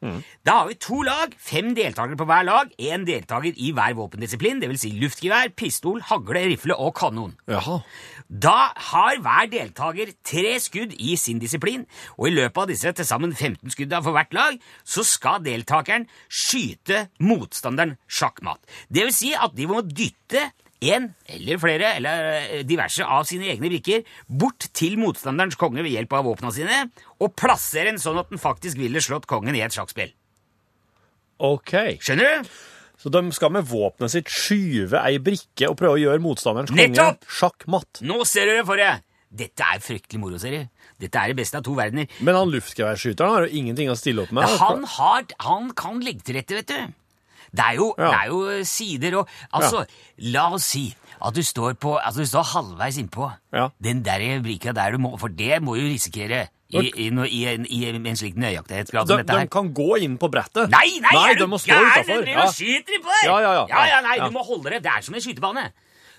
Da 0.45 0.59
har 0.59 0.67
vi 0.69 0.75
to 0.77 0.99
lag, 1.01 1.33
fem 1.41 1.71
deltakere 1.73 2.15
på 2.19 2.27
hver 2.29 2.45
lag, 2.45 2.69
én 2.77 3.01
deltaker 3.07 3.57
i 3.57 3.71
hver 3.73 3.95
våpendisiplin, 3.97 4.61
dvs. 4.61 4.83
Si 4.85 4.91
luftgevær, 5.01 5.49
pistol, 5.57 5.97
hagle, 6.11 6.45
rifle 6.53 6.77
og 6.77 6.93
kanon. 7.01 7.33
Jaha. 7.49 7.79
Da 8.33 8.71
har 8.89 9.19
hver 9.21 9.49
deltaker 9.51 10.09
tre 10.25 10.55
skudd 10.61 10.95
i 10.97 11.13
sin 11.21 11.37
disiplin, 11.41 11.83
og 12.17 12.31
i 12.31 12.33
løpet 12.33 12.63
av 12.63 12.71
disse 12.71 12.93
til 12.97 13.05
sammen 13.05 13.35
15 13.35 13.69
skuddene 13.75 14.01
for 14.01 14.17
hvert 14.17 14.33
lag, 14.33 14.57
så 14.81 15.05
skal 15.05 15.43
deltakeren 15.45 16.07
skyte 16.25 17.07
motstanderen 17.21 17.93
sjakkmatt. 18.09 18.63
Det 18.89 19.05
vil 19.05 19.13
si 19.13 19.33
at 19.37 19.53
de 19.53 19.69
må 19.69 19.83
dytte 19.85 20.47
en 20.83 21.11
eller 21.29 21.61
flere 21.61 21.93
eller 21.99 22.25
eh, 22.41 22.65
diverse 22.67 23.05
av 23.05 23.23
sine 23.29 23.47
egne 23.53 23.69
brikker 23.71 24.01
bort 24.27 24.65
til 24.75 24.97
motstanderens 24.99 25.55
konge 25.59 25.85
ved 25.85 25.93
hjelp 25.93 26.17
av 26.17 26.25
våpna 26.27 26.51
sine, 26.55 26.87
og 27.21 27.37
plassere 27.39 27.91
den 27.91 28.01
sånn 28.01 28.19
at 28.19 28.33
den 28.33 28.41
faktisk 28.41 28.81
ville 28.81 29.03
slått 29.03 29.29
kongen 29.29 29.55
i 29.55 29.63
et 29.63 29.77
sjakkspill. 29.77 30.11
OK. 31.43 31.73
Skjønner 32.01 32.41
du? 32.41 32.53
Så 33.03 33.11
de 33.11 33.21
skal 33.35 33.51
med 33.51 33.65
våpenet 33.67 34.13
sitt 34.13 34.29
skyve 34.31 35.01
ei 35.03 35.17
brikke 35.19 35.67
og 35.67 35.75
prøve 35.79 35.97
å 35.97 36.01
gjøre 36.05 36.23
motstanderens 36.23 36.71
konge 36.71 37.07
sjakkmatt. 37.27 37.99
Nå 38.07 38.21
ser 38.29 38.47
dere 38.47 38.63
for 38.67 38.79
dere! 38.79 39.01
Dette 39.33 39.65
er 39.65 39.79
fryktelig 39.81 40.19
moro, 40.21 40.37
ser 40.39 40.53
du. 40.53 40.67
Dette 41.01 41.17
er 41.19 41.31
det 41.31 41.37
beste 41.39 41.57
av 41.57 41.63
to 41.65 41.73
verdener. 41.75 42.05
Men 42.21 42.37
han 42.37 42.51
luftgeværskyteren 42.53 43.33
har 43.33 43.47
jo 43.47 43.57
ingenting 43.59 43.89
å 43.89 43.95
stille 43.97 44.21
opp 44.23 44.31
med. 44.31 44.45
Han, 44.61 44.83
har, 44.95 45.25
han 45.41 45.71
kan 45.75 45.97
legge 46.05 46.21
til 46.27 46.37
rette, 46.37 46.59
vet 46.61 46.69
du. 46.69 46.93
Det 47.53 47.65
er 47.65 47.75
jo, 47.81 47.87
Ja. 47.97 48.09
det 48.09 48.19
er 48.21 48.29
jo 48.31 48.63
sider 48.65 49.15
og 49.19 49.29
Altså, 49.53 49.83
la 50.33 50.47
oss 50.55 50.69
si 50.73 50.85
at 51.21 51.33
du 51.35 51.41
står 51.45 51.75
på 51.81 51.97
altså, 51.99 52.23
du 52.23 52.29
står 52.29 52.47
halvveis 52.53 52.97
innpå 53.01 53.27
Ja. 53.53 53.67
den 53.81 54.01
der 54.05 54.39
brika 54.41 54.73
der 54.73 54.91
du 54.95 54.97
må 55.03 55.11
For 55.19 55.29
det 55.29 55.61
må 55.61 55.75
du 55.77 55.81
risikere 55.85 56.47
i, 56.73 56.91
i, 57.05 57.07
i, 57.09 57.41
en, 57.53 57.67
i 57.69 57.79
en 57.91 58.19
slik 58.19 58.35
nøyaktighetsgrad 58.41 59.09
de, 59.09 59.19
dette 59.21 59.37
her. 59.37 59.47
de 59.47 59.53
kan 59.53 59.71
gå 59.75 60.01
inn 60.05 60.17
på 60.21 60.29
brettet. 60.33 60.71
Nei, 60.73 60.99
nei, 61.03 61.13
er 61.21 61.37
de 61.37 61.45
du 61.45 61.51
må 61.51 61.61
stå 61.61 61.77
utafor. 61.77 62.25
De 62.27 62.37
og 62.39 62.53
skyter 62.55 62.99
innpå 62.99 63.13
der! 63.13 63.25
Ja, 63.29 63.39
ja, 63.45 63.55
ja. 63.61 63.65
ja, 63.71 63.87
ja 63.93 64.03
nei, 64.05 64.19
Ja. 64.19 64.29
Du 64.29 64.37
må 64.37 64.45
holde 64.47 64.75
det. 64.75 64.83
Det 64.85 64.93
er 64.93 65.05
som 65.05 65.17
en 65.17 65.23
skytebane. 65.23 65.71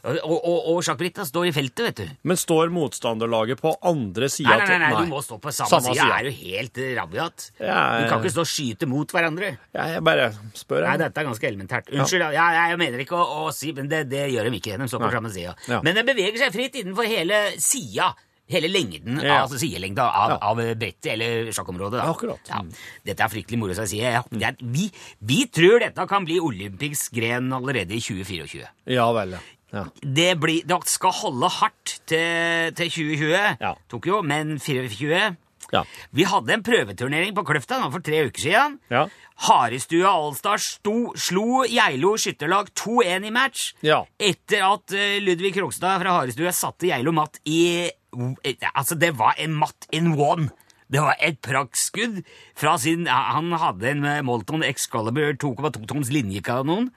Og, 0.05 0.19
og, 0.21 0.57
og, 0.69 0.79
sjakkbritta 0.85 1.25
står 1.25 1.47
i 1.49 1.53
feltet, 1.57 1.85
vet 1.87 2.01
du. 2.03 2.17
Men 2.29 2.37
står 2.37 2.73
motstanderlaget 2.75 3.61
på 3.63 3.73
andre 3.89 4.29
sida 4.33 4.59
Nei, 4.59 4.67
nei, 4.69 4.77
nei, 4.83 4.91
nei, 4.93 5.05
du 5.07 5.13
må 5.15 5.23
stå 5.25 5.39
på 5.41 5.53
samme, 5.55 5.71
Samme 5.71 5.95
side. 5.95 6.05
Det 6.05 6.19
er 6.19 6.29
jo 6.29 6.35
helt 6.43 6.81
eh, 6.83 6.91
rabiat. 6.99 7.47
Ja, 7.57 7.79
Du 8.03 8.11
kan 8.11 8.21
ikke 8.21 8.35
stå 8.35 8.45
og 8.45 8.51
skyte 8.51 8.89
mot 8.91 9.15
hverandre. 9.17 9.55
Ja, 9.73 9.87
jeg 9.95 10.05
bare 10.05 10.29
spør. 10.59 10.85
Nei, 10.85 10.99
dette 11.01 11.23
er 11.23 11.29
ganske 11.31 11.49
elementært. 11.49 11.89
Unnskyld, 11.95 12.27
ja. 12.37 12.51
jeg 12.59 12.81
mener 12.85 13.05
ikke 13.07 13.17
å, 13.17 13.47
å 13.47 13.55
si 13.57 13.73
Men 13.77 13.89
det, 13.89 14.05
det 14.13 14.27
gjør 14.35 14.51
de 14.51 14.61
ikke. 14.61 14.77
De 14.83 14.91
står 14.93 15.07
på 15.07 15.09
Nei. 15.09 15.17
samme 15.17 15.33
sida. 15.39 15.57
Ja. 15.73 15.81
Men 15.87 15.97
de 15.97 16.05
beveger 16.13 16.37
seg 16.43 16.53
fritt 16.53 16.77
innenfor 16.83 17.09
hele 17.09 17.41
sida. 17.65 18.13
Hele 18.51 18.69
lengden, 18.69 19.21
Ja. 19.25 19.39
altså 19.47 19.57
sidelengda 19.59 20.05
av, 20.05 20.31
Ja. 20.31 20.39
av 20.43 20.57
brettet 20.77 21.07
eller 21.15 21.47
sjakkområdet. 21.51 22.01
Da. 22.03 22.11
Akkurat. 22.13 22.41
Ja. 22.49 22.61
Dette 23.05 23.21
er 23.25 23.29
fryktelig 23.33 23.59
moro, 23.59 23.73
så 23.73 23.87
jeg 23.89 24.13
er, 24.13 24.57
vi, 24.61 24.91
vi 25.25 25.47
tror 25.47 25.81
dette 25.81 26.07
kan 26.07 26.25
bli 26.27 26.37
olympisk 26.41 27.13
gren 27.17 27.49
allerede 27.53 27.93
i 27.97 28.01
2024. 28.01 28.67
Ja 28.87 29.07
vel, 29.17 29.39
ja. 29.73 29.85
Det, 30.03 30.39
blir, 30.39 30.63
det 30.67 30.77
skal 30.87 31.11
holde 31.11 31.49
hardt 31.51 31.99
til, 32.07 32.71
til 32.77 32.91
2020, 32.91 33.57
Ja. 33.61 33.75
Tokyo, 33.89 34.23
men 34.23 34.59
2024 34.59 35.37
Ja. 35.73 35.81
Vi 36.13 36.23
hadde 36.29 36.53
en 36.53 36.63
prøveturnering 36.63 37.35
på 37.35 37.43
Kløfta 37.43 37.81
for 37.91 37.99
tre 38.05 38.27
uker 38.29 38.39
siden. 38.39 38.79
Ja. 38.93 39.07
Harestua 39.35 40.09
Allstar 40.15 40.59
sto- 40.63 41.13
slo 41.19 41.65
Geilo 41.69 42.15
skytterlag 42.17 42.71
2-1 42.79 43.27
i 43.27 43.31
match. 43.35 43.73
Ja. 43.83 44.05
Etter 44.19 44.63
at 44.69 44.93
eh, 44.95 45.19
Ludvig 45.21 45.55
Krogstad 45.57 46.01
fra 46.01 46.15
Harestua 46.21 46.53
satte 46.55 46.87
Geilo 46.89 47.13
matt 47.13 47.41
i 47.45 47.91
Altså, 48.15 48.95
det 48.95 49.11
var 49.19 49.35
en 49.43 49.57
matt 49.59 49.89
in 49.91 50.13
one. 50.15 50.51
Det 50.87 51.01
var 51.03 51.17
et 51.19 51.41
praktskudd 51.43 52.21
fra 52.55 52.77
sin 52.79 53.09
Han 53.11 53.51
hadde 53.59 53.89
en 53.91 54.05
eh, 54.07 54.21
Molton 54.23 54.63
Excalibur 54.63 55.35
2,2 55.35 55.83
tons 55.91 56.13
linjekanon. 56.15 56.93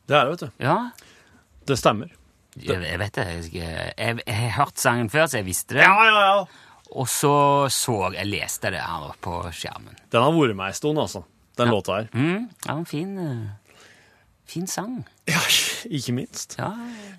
Det 0.09 0.17
er 0.17 0.25
det, 0.25 0.31
vet 0.31 0.41
du. 0.41 0.65
Ja, 0.65 0.79
Det 1.67 1.79
stemmer. 1.79 2.09
jeg, 2.57 2.83
jeg 2.83 2.99
vet 2.99 3.15
det. 3.15 3.27
Jeg, 3.27 3.53
jeg, 3.99 4.21
jeg, 4.27 4.37
har 4.37 4.65
hørt 4.65 4.79
sangen 4.79 5.11
før, 5.11 5.27
så 5.27 5.39
jeg 5.41 5.47
visste 5.47 5.75
det. 5.75 5.83
ja, 5.83 6.05
ja. 6.05 6.23
ja. 6.23 6.47
Og 6.89 7.05
så 7.09 7.69
så 7.69 8.13
jeg 8.15 8.27
leste 8.31 8.71
det 8.73 8.81
her 8.81 9.13
på 9.21 9.43
skjermen. 9.53 9.99
Den 10.09 10.25
har 10.25 10.33
vært 10.33 10.57
med 10.57 10.71
ei 10.71 10.77
stund, 10.79 10.99
altså. 10.99 11.21
Den 11.59 11.69
låta 11.69 11.99
her. 11.99 12.07
Mm, 12.15 12.49
ja, 12.65 12.77
en 12.79 12.87
fin, 12.87 13.19
eh, 13.19 13.83
fin 14.47 14.67
sang. 14.67 15.03
Ja, 15.35 15.41
ikke 15.93 16.15
minst. 16.17 16.55
Ja, 16.59 16.71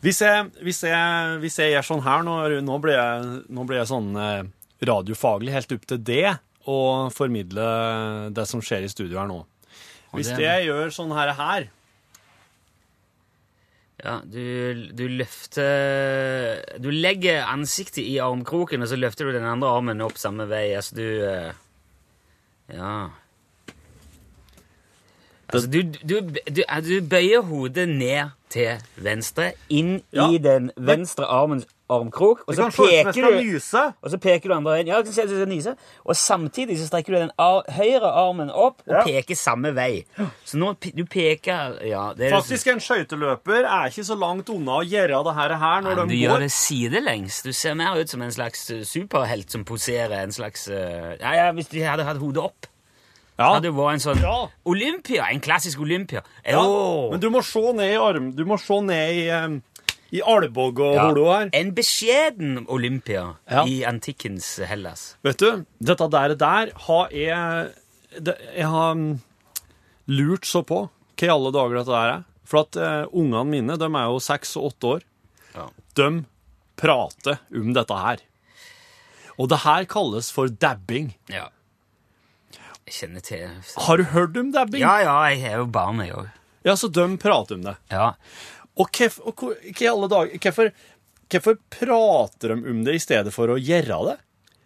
Hvis 0.01 0.21
jeg, 0.25 0.47
hvis 0.65 0.79
jeg, 0.87 1.39
hvis 1.43 1.57
jeg 1.61 1.75
gjør 1.75 1.85
sånn 1.85 2.01
her 2.05 2.23
nå, 2.25 2.37
nå 2.65 2.77
blir 2.81 2.95
jeg, 2.97 3.27
nå 3.53 3.65
blir 3.69 3.77
jeg 3.83 3.89
sånn 3.91 4.07
eh, 4.17 4.43
radiofaglig 4.89 5.53
helt 5.53 5.75
opp 5.75 5.85
til 5.91 5.99
det 6.07 6.23
og 6.69 7.11
formidle 7.13 7.67
det 8.35 8.45
som 8.49 8.61
skjer 8.65 8.85
i 8.87 8.89
studio 8.91 9.19
her 9.21 9.29
nå. 9.29 9.43
Hvis 10.15 10.31
det- 10.33 10.41
jeg 10.47 10.65
gjør 10.71 10.89
sånn 10.95 11.13
her, 11.13 11.33
her 11.37 11.67
ja 13.99 14.13
du, 14.23 14.87
du 14.95 15.03
løfter 15.11 16.61
Du 16.79 16.87
legger 16.91 17.43
ansiktet 17.51 18.05
i 18.05 18.15
armkroken, 18.23 18.81
og 18.81 18.87
så 18.87 18.95
løfter 18.99 19.27
du 19.27 19.35
den 19.35 19.43
andre 19.47 19.69
armen 19.75 20.01
opp 20.05 20.15
samme 20.17 20.45
vei. 20.49 20.69
Altså, 20.77 20.95
du 20.95 21.07
eh, 21.27 21.51
Ja. 22.73 23.09
Altså, 25.53 25.67
du, 25.71 25.81
du, 25.83 26.19
du, 26.45 26.61
du 26.85 27.01
bøyer 27.09 27.41
hodet 27.41 27.87
ned 27.89 28.29
til 28.49 28.77
venstre, 29.01 29.51
inn 29.69 29.99
Ja. 30.13 30.27
i 30.29 30.37
den 30.41 30.71
venstre 30.77 31.25
armens 31.25 31.65
armkrok, 31.89 32.43
og 32.47 32.53
så, 32.53 32.67
peker 32.69 33.13
du, 33.13 33.57
og 34.03 34.11
så 34.13 34.17
peker 34.21 34.49
du 34.49 34.53
andre 34.53 34.75
veien. 34.75 34.87
Ja, 34.91 34.99
du 35.01 35.45
nyse. 35.49 35.73
Og 36.05 36.15
samtidig 36.17 36.77
så 36.77 36.85
strekker 36.89 37.13
du 37.15 37.17
den 37.23 37.31
ar 37.41 37.63
høyre 37.73 38.09
armen 38.13 38.49
opp 38.53 38.81
og 38.87 38.93
Ja. 38.93 39.03
peker 39.05 39.35
samme 39.37 39.71
vei. 39.73 40.03
Så 40.45 40.57
nå 40.61 40.75
du 40.95 41.03
peker 41.05 41.79
Ja, 41.85 42.13
det 42.13 42.29
Faktisk, 42.31 42.67
en 42.67 42.79
skøyteløper 42.79 43.65
er 43.65 43.89
ikke 43.89 44.05
så 44.05 44.17
langt 44.19 44.49
unna 44.53 44.81
å 44.81 44.85
gjøre 44.85 45.17
det 45.49 45.57
her, 45.59 45.81
når 45.81 45.89
Ja, 45.89 45.95
de 45.95 46.09
du 46.09 46.15
går. 46.15 46.29
gjør 46.29 46.39
det 46.45 46.51
sidelengs. 46.51 47.41
Du 47.43 47.51
ser 47.53 47.73
mer 47.73 47.97
ut 47.99 48.09
som 48.09 48.21
en 48.21 48.31
slags 48.31 48.69
eh, 48.69 48.83
superhelt 48.83 49.49
som 49.49 49.65
poserer 49.65 50.21
en 50.23 50.31
slags 50.31 50.67
eh, 50.69 51.17
Ja, 51.19 51.33
ja, 51.33 51.51
Hvis 51.53 51.69
de 51.69 51.81
hadde 51.81 52.03
hatt 52.05 52.17
hodet 52.17 52.43
opp. 52.43 52.67
Ja. 53.39 53.53
Hadde 53.53 53.69
det 53.69 53.73
vært 53.77 53.93
en 53.95 54.01
sånn 54.03 54.21
Ja. 54.21 54.35
Olympia. 54.67 55.29
En 55.31 55.39
klassisk 55.39 55.79
Olympia. 55.79 56.21
Ja, 56.45 56.59
Oh. 56.59 57.09
Men 57.11 57.21
du 57.23 57.29
må 57.31 57.41
se 57.43 57.61
ned 57.73 57.93
i 57.93 57.95
arm 57.95 58.31
Du 58.35 58.43
må 58.45 58.57
se 58.59 58.81
ned 58.83 59.15
i, 59.15 59.29
um, 59.31 59.61
i 60.11 60.19
albog 60.21 60.79
og 60.83 60.95
Ja, 60.97 61.05
holo 61.07 61.25
her. 61.31 61.49
En 61.53 61.71
beskjeden 61.77 62.65
Olympia 62.67 63.35
Ja. 63.49 63.63
i 63.63 63.83
antikkens 63.87 64.57
Hellas. 64.67 65.15
Vet 65.23 65.37
du, 65.37 65.65
dette 65.81 66.09
der, 66.11 66.35
der 66.35 66.71
har 66.87 67.09
jeg 67.15 67.71
det, 68.21 68.35
Jeg 68.57 68.65
har 68.67 68.95
lurt 70.09 70.45
så 70.49 70.63
på 70.65 70.89
hva 71.19 71.27
i 71.27 71.31
alle 71.31 71.51
dager 71.51 71.77
dette 71.79 71.93
der 71.93 72.11
er. 72.17 72.23
For 72.49 72.63
at 72.65 72.75
uh, 72.81 73.05
ungene 73.13 73.45
mine, 73.45 73.77
de 73.77 73.85
er 73.85 74.07
jo 74.09 74.19
seks 74.19 74.55
og 74.57 74.71
åtte 74.73 74.87
år, 74.97 75.01
Ja. 75.55 75.67
de 75.95 76.25
prater 76.75 77.39
om 77.53 77.73
dette 77.73 77.93
her. 77.95 78.17
Og 79.37 79.47
det 79.49 79.59
her 79.63 79.85
kalles 79.85 80.31
for 80.31 80.47
dabbing. 80.49 81.13
ja. 81.29 81.47
Kjenner 82.89 83.21
til 83.25 83.47
Har 83.85 83.97
du 83.97 84.03
hørt 84.11 84.37
om 84.37 84.51
dabbing? 84.51 84.81
Ja, 84.81 84.95
ja, 85.03 85.15
jeg 85.29 85.43
har 85.45 85.61
jo 85.63 85.67
barn, 85.73 85.99
jeg 86.03 86.15
òg. 86.17 86.29
Ja, 86.65 86.73
så 86.75 86.89
de 86.91 87.05
prater 87.21 87.55
om 87.59 87.67
det. 87.67 87.75
Ja. 87.91 88.13
Og 88.79 88.89
Hvorfor 91.29 91.59
prater 91.69 92.55
de 92.55 92.71
om 92.71 92.83
det 92.87 92.95
i 92.95 93.01
stedet 93.03 93.33
for 93.35 93.51
å 93.53 93.57
gjøre 93.59 93.99
det? 94.07 94.17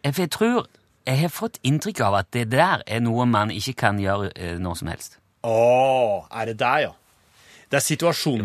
Jeg- 0.04 0.30
tror 0.32 0.68
jeg 1.06 1.20
har 1.20 1.30
fått 1.30 1.60
inntrykk 1.64 2.00
av 2.02 2.14
at 2.16 2.32
det 2.32 2.50
der 2.50 2.84
er 2.88 3.00
noe 3.04 3.26
man 3.26 3.50
ikke 3.52 3.76
kan 3.76 4.00
gjøre 4.00 4.32
eh, 4.36 4.58
når 4.58 4.78
som 4.80 4.88
helst. 4.88 5.18
Å, 5.44 6.28
er 6.32 6.46
det 6.46 6.58
der, 6.58 6.80
ja? 6.88 6.92
Det 7.70 7.78
er 7.78 7.84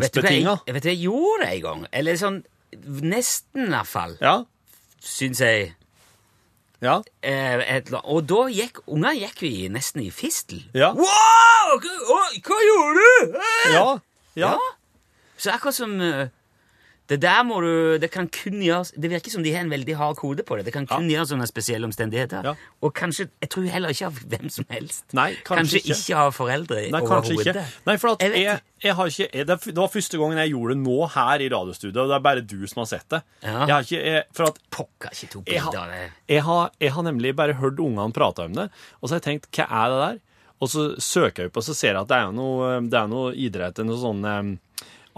Vet 0.00 0.12
du 0.14 0.20
hva, 0.20 0.30
jeg, 0.30 0.42
jeg, 0.66 0.74
vet 0.74 0.84
jeg 0.84 0.98
gjorde 1.04 1.44
det 1.44 1.50
en 1.54 1.62
gang. 1.62 1.86
Eller 1.92 2.16
sånn 2.16 2.44
Nesten, 3.00 3.66
i 3.66 3.70
hvert 3.72 3.86
fall, 3.88 4.16
Ja, 4.20 4.44
syns 5.00 5.40
jeg. 5.40 5.74
Ja. 6.84 6.96
Eh, 7.22 7.62
et, 7.76 7.92
og 8.04 8.24
da 8.30 8.44
gikk 8.52 8.82
unger 8.86 9.16
gikk 9.18 9.42
vi 9.42 9.52
nesten 9.72 10.04
i 10.04 10.10
fistel. 10.14 10.62
Ja. 10.76 10.92
Wow! 10.96 11.78
Hva, 11.82 11.94
å, 12.14 12.18
hva 12.46 12.58
gjorde 12.64 13.06
du? 13.06 13.38
Eh! 13.42 13.70
Ja, 13.74 13.86
ja. 14.38 14.52
Så 15.38 15.52
akkurat 15.54 15.76
som 15.76 15.96
eh, 16.02 16.28
Det 17.08 17.20
der 17.22 17.42
må 17.46 17.60
du 17.64 17.98
Det 18.00 18.10
kan 18.12 18.28
kun 18.28 18.60
gjøres 18.60 18.92
Det 18.92 19.10
virker 19.10 19.32
som 19.32 19.44
de 19.44 19.52
har 19.54 19.64
en 19.64 19.72
veldig 19.72 19.96
hard 19.96 20.18
kode 20.20 20.44
på 20.46 20.58
det. 20.58 20.66
Det 20.68 20.74
kan 20.74 20.86
kun 20.88 21.08
gjøres 21.08 21.32
under 21.32 21.48
spesielle 21.48 21.88
omstendigheter. 21.88 22.44
Ja. 22.44 22.54
Og 22.84 22.94
kanskje 22.94 23.28
Jeg 23.40 23.50
tror 23.54 23.68
heller 23.72 23.94
ikke 23.94 24.10
av 24.10 24.20
hvem 24.28 24.52
som 24.52 24.68
helst. 24.72 25.06
Nei, 25.16 25.30
kanskje 25.46 25.80
ikke. 25.82 25.96
ikke 25.96 26.24
av 26.26 26.34
foreldre 26.36 26.84
Nei, 26.92 27.02
kanskje 27.06 27.38
ikke. 27.38 27.64
Nei, 27.88 27.96
for 27.96 28.14
at 28.14 28.26
Jeg 28.26 28.44
jeg, 28.44 28.60
jeg 28.84 28.94
har 28.94 29.10
ikke 29.12 29.28
jeg, 29.32 29.46
det, 29.48 29.58
var 29.76 29.90
første 29.92 30.20
gangen 30.20 30.38
jeg 30.38 30.52
gjorde 30.52 30.74
det 30.76 30.82
nå 30.84 30.98
her 31.14 31.42
i 31.42 31.48
radiostudio, 31.52 32.04
og 32.04 32.12
det 32.12 32.16
er 32.18 32.24
bare 32.28 32.44
du 32.44 32.60
som 32.70 32.82
har 32.84 32.90
sett 32.92 33.08
det. 33.10 33.22
Ja. 33.42 33.56
Jeg 33.64 33.72
har 33.72 33.88
ikke, 33.88 34.22
for 34.36 34.52
at 34.52 34.60
Pokker 34.74 35.16
ikke 35.16 35.30
tok 35.32 35.50
jeg 35.50 35.64
bilder 35.64 35.80
av 35.80 35.92
det. 35.94 36.40
har, 36.46 36.70
jeg 36.78 36.94
har 36.94 37.06
nemlig 37.08 37.34
bare 37.38 37.56
hørt 37.58 37.82
ungene 37.82 38.14
prate 38.14 38.46
om 38.46 38.54
det, 38.54 38.68
og 39.00 39.08
så 39.08 39.16
har 39.16 39.22
jeg 39.22 39.26
tenkt, 39.28 39.50
hva 39.56 39.66
er 39.66 39.92
det 39.92 39.98
der? 40.04 40.20
Og 40.58 40.70
så 40.70 40.84
søker 41.02 41.44
jeg 41.44 41.52
opp, 41.52 41.60
og 41.60 41.66
så 41.66 41.74
ser 41.76 41.94
jeg 41.94 42.00
at 42.02 42.10
det 42.10 42.18
er 42.18 42.32
noe, 42.34 42.70
det 42.90 42.98
er 42.98 43.10
noe 43.10 43.34
idrett, 43.38 43.82
noe 43.86 44.00
sånn 44.00 44.56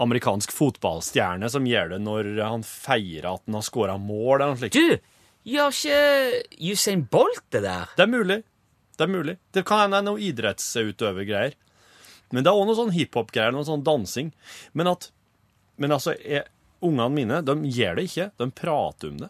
amerikansk 0.01 0.51
fotballstjerne 0.55 1.49
som 1.53 1.65
gjør 1.69 1.93
det 1.95 1.99
når 2.03 2.29
han 2.43 2.63
feirer 2.67 3.29
at 3.35 3.43
han 3.47 3.57
har 3.59 3.65
skåret 3.67 4.01
mål, 4.01 4.39
eller 4.41 4.53
noe 4.55 4.61
slikt. 4.61 4.77
Du, 4.77 5.17
gjør 5.51 5.73
ikke 5.73 6.71
Usain 6.71 7.03
Bolt 7.11 7.43
det 7.53 7.63
der? 7.65 7.91
Det 7.97 8.05
er 8.05 8.11
mulig. 8.11 8.39
Det 8.97 9.05
er 9.07 9.11
mulig. 9.13 9.37
Det 9.55 9.63
kan 9.65 9.83
hende 9.85 9.97
det 9.97 10.01
er 10.03 10.07
noe 10.11 10.23
idrettsutøvergreier. 10.29 11.53
Men 12.31 12.45
det 12.45 12.51
er 12.51 12.57
òg 12.59 12.67
noe 12.69 12.77
sånn 12.77 12.93
hiphop-greier, 12.95 13.51
noe 13.55 13.67
sånn 13.67 13.83
dansing. 13.83 14.31
Men 14.73 14.87
at 14.93 15.09
Men 15.81 15.91
altså, 15.95 16.13
jeg- 16.21 16.45
ungene 16.83 17.09
mine, 17.09 17.41
de 17.41 17.53
gjør 17.65 17.95
det 17.95 18.03
ikke. 18.09 18.31
De 18.37 18.51
prater 18.51 19.09
om 19.09 19.17
det. 19.17 19.29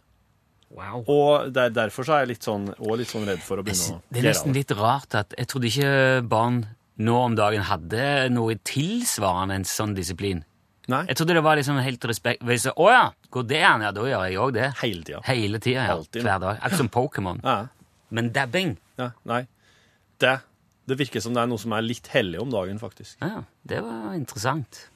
Wow. 0.72 1.04
Og 1.08 1.54
det 1.54 1.64
er 1.64 1.70
derfor 1.70 2.04
så 2.04 2.14
er 2.16 2.20
jeg 2.26 2.28
litt 2.36 2.44
sånn, 2.48 2.70
og 2.80 2.98
litt 2.98 3.08
sånn 3.12 3.26
redd 3.28 3.40
for 3.44 3.58
å 3.58 3.64
begynne 3.64 3.80
å 3.80 3.92
gjøre 3.92 4.02
Det 4.12 4.14
Det 4.14 4.20
er 4.24 4.30
nesten 4.30 4.54
litt 4.54 4.72
rart 4.72 5.16
at 5.16 5.34
jeg 5.38 5.48
trodde 5.48 5.68
ikke 5.68 6.28
barn 6.28 6.66
nå 6.98 7.16
om 7.16 7.36
dagen 7.36 7.62
hadde 7.64 8.30
noe 8.32 8.56
tilsvarende 8.56 9.56
en 9.56 9.64
sånn 9.68 9.96
disiplin. 9.96 10.44
Nei, 10.90 11.04
Jeg 11.08 11.18
trodde 11.18 11.36
det 11.38 11.44
var 11.46 11.56
liksom 11.60 11.78
helt 11.78 12.06
respekt 12.10 12.42
Å 12.42 12.86
ja, 12.90 13.04
går 13.30 13.44
det 13.48 13.60
an? 13.64 13.84
Ja, 13.86 13.92
da 13.94 14.02
gjør 14.02 14.24
jeg 14.28 14.40
òg 14.42 14.54
det. 14.56 14.72
hele 14.82 15.04
tida. 15.04 15.22
Hele 15.28 15.60
tida, 15.60 15.84
ja. 15.86 15.98
Hver 16.02 16.40
dag. 16.42 16.58
Akkurat 16.58 16.78
som 16.78 16.90
Pokémon. 16.90 17.42
Ja, 17.44 17.68
Men 18.10 18.32
dabbing 18.34 18.78
ja, 18.98 19.12
nei. 19.26 19.46
Det, 20.20 20.40
det 20.90 20.98
virker 21.00 21.22
som 21.24 21.34
det 21.34 21.42
er 21.44 21.48
noe 21.50 21.62
som 21.62 21.72
er 21.74 21.82
litt 21.86 22.08
hellig 22.14 22.42
om 22.42 22.52
dagen, 22.54 22.78
faktisk. 22.82 23.18
Ja, 23.22 23.44
det 23.66 23.80
var 23.86 24.14
interessant. 24.18 24.88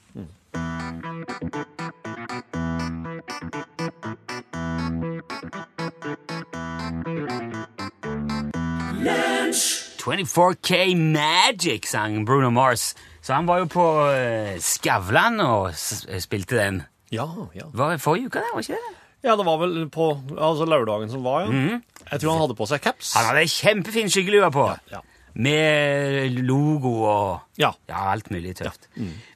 Lunch. 8.94 9.82
24K 10.00 10.96
Magic, 10.96 11.86
sang 11.88 12.26
Bruno 12.26 12.50
Mars. 12.50 12.94
Så 13.26 13.34
han 13.34 13.48
var 13.50 13.64
jo 13.64 13.66
på 13.74 13.86
uh, 14.06 14.52
Skavlan 14.62 15.40
og 15.42 15.72
spilte 15.76 16.60
den. 16.60 16.84
Ja, 17.14 17.26
ja. 17.58 17.66
Var 17.74 17.96
det 17.96 18.02
forrige 18.04 18.30
uke, 18.30 18.44
det? 18.44 18.54
var 18.54 18.62
ikke 18.66 18.78
det? 18.78 18.94
Ja, 19.26 19.34
det 19.40 19.46
var 19.48 19.58
vel 19.64 19.88
på 19.90 20.12
altså 20.38 20.68
lørdagen 20.70 21.10
som 21.10 21.24
var, 21.26 21.48
ja. 21.48 21.80
Jeg 22.12 22.22
tror 22.22 22.36
han 22.36 22.44
hadde 22.44 22.58
på 22.60 22.68
seg 22.70 22.84
caps. 22.86 23.16
Han 23.18 23.26
hadde 23.32 23.48
kjempefin 23.50 24.12
skyggelue 24.14 24.52
på, 24.54 24.68
Ja. 24.94 25.02
med 25.34 26.38
logo 26.46 26.94
og 27.10 27.40
Ja. 27.58 27.72
Ja, 27.90 28.12
alt 28.14 28.30
mulig 28.32 28.54
tøft. 28.62 28.86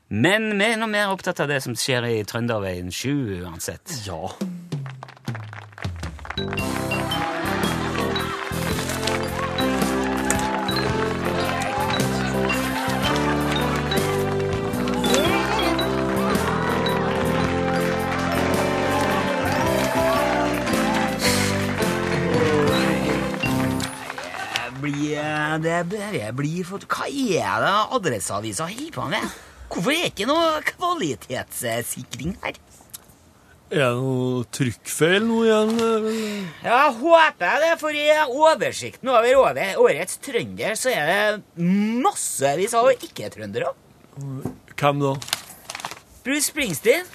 Men 0.10 0.52
vi 0.60 0.65
er 0.65 0.78
nå 0.78 0.86
mer 0.89 1.10
opptatt 1.13 1.39
av 1.41 1.49
det 1.49 1.62
som 1.65 1.73
skjer 1.78 2.06
i 2.10 2.23
Trønderveien 2.30 2.91
7 2.93 3.41
uansett. 3.45 3.97
Ja. 4.06 4.30
Blir, 24.89 25.60
det 25.63 25.78
bare 25.91 26.32
blir 26.36 26.65
for 26.67 26.84
Hva 26.89 27.08
er 27.10 27.63
det 27.63 27.75
Adresseavisa 27.97 28.67
holder 28.69 28.91
på 28.95 29.08
med? 29.12 29.38
Hvorfor 29.69 29.93
er 29.93 30.02
det 30.08 30.12
ikke 30.15 30.28
noe 30.30 30.63
kvalitetssikring 30.65 32.36
her? 32.41 32.58
Er 33.69 33.84
det 33.84 33.89
noe 34.02 34.45
trykkfeil 34.49 35.28
nå 35.28 35.43
igjen? 35.45 35.75
Ja, 36.65 36.88
håper 36.89 37.45
jeg 37.45 37.62
det, 37.62 37.73
for 37.78 37.93
i 37.93 38.08
oversikten 38.25 39.12
over 39.13 39.43
årets 39.84 40.17
trønder 40.25 40.73
så 40.80 40.89
er 40.89 41.12
det 41.12 41.67
massevis 42.02 42.73
av 42.73 42.89
ikke-trøndere. 42.95 43.75
Hvem 44.73 45.04
da? 45.06 45.13
Bruce 46.25 46.49
Springsteen, 46.49 47.06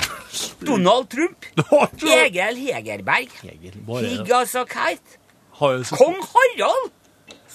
Donald 0.62 1.10
Trump, 1.10 1.50
Egil 2.22 2.56
Hegerberg, 2.62 3.34
Higgas 3.42 4.54
og. 4.62 4.70
Kite, 4.70 5.18
Kong 5.58 6.22
Harald 6.22 6.94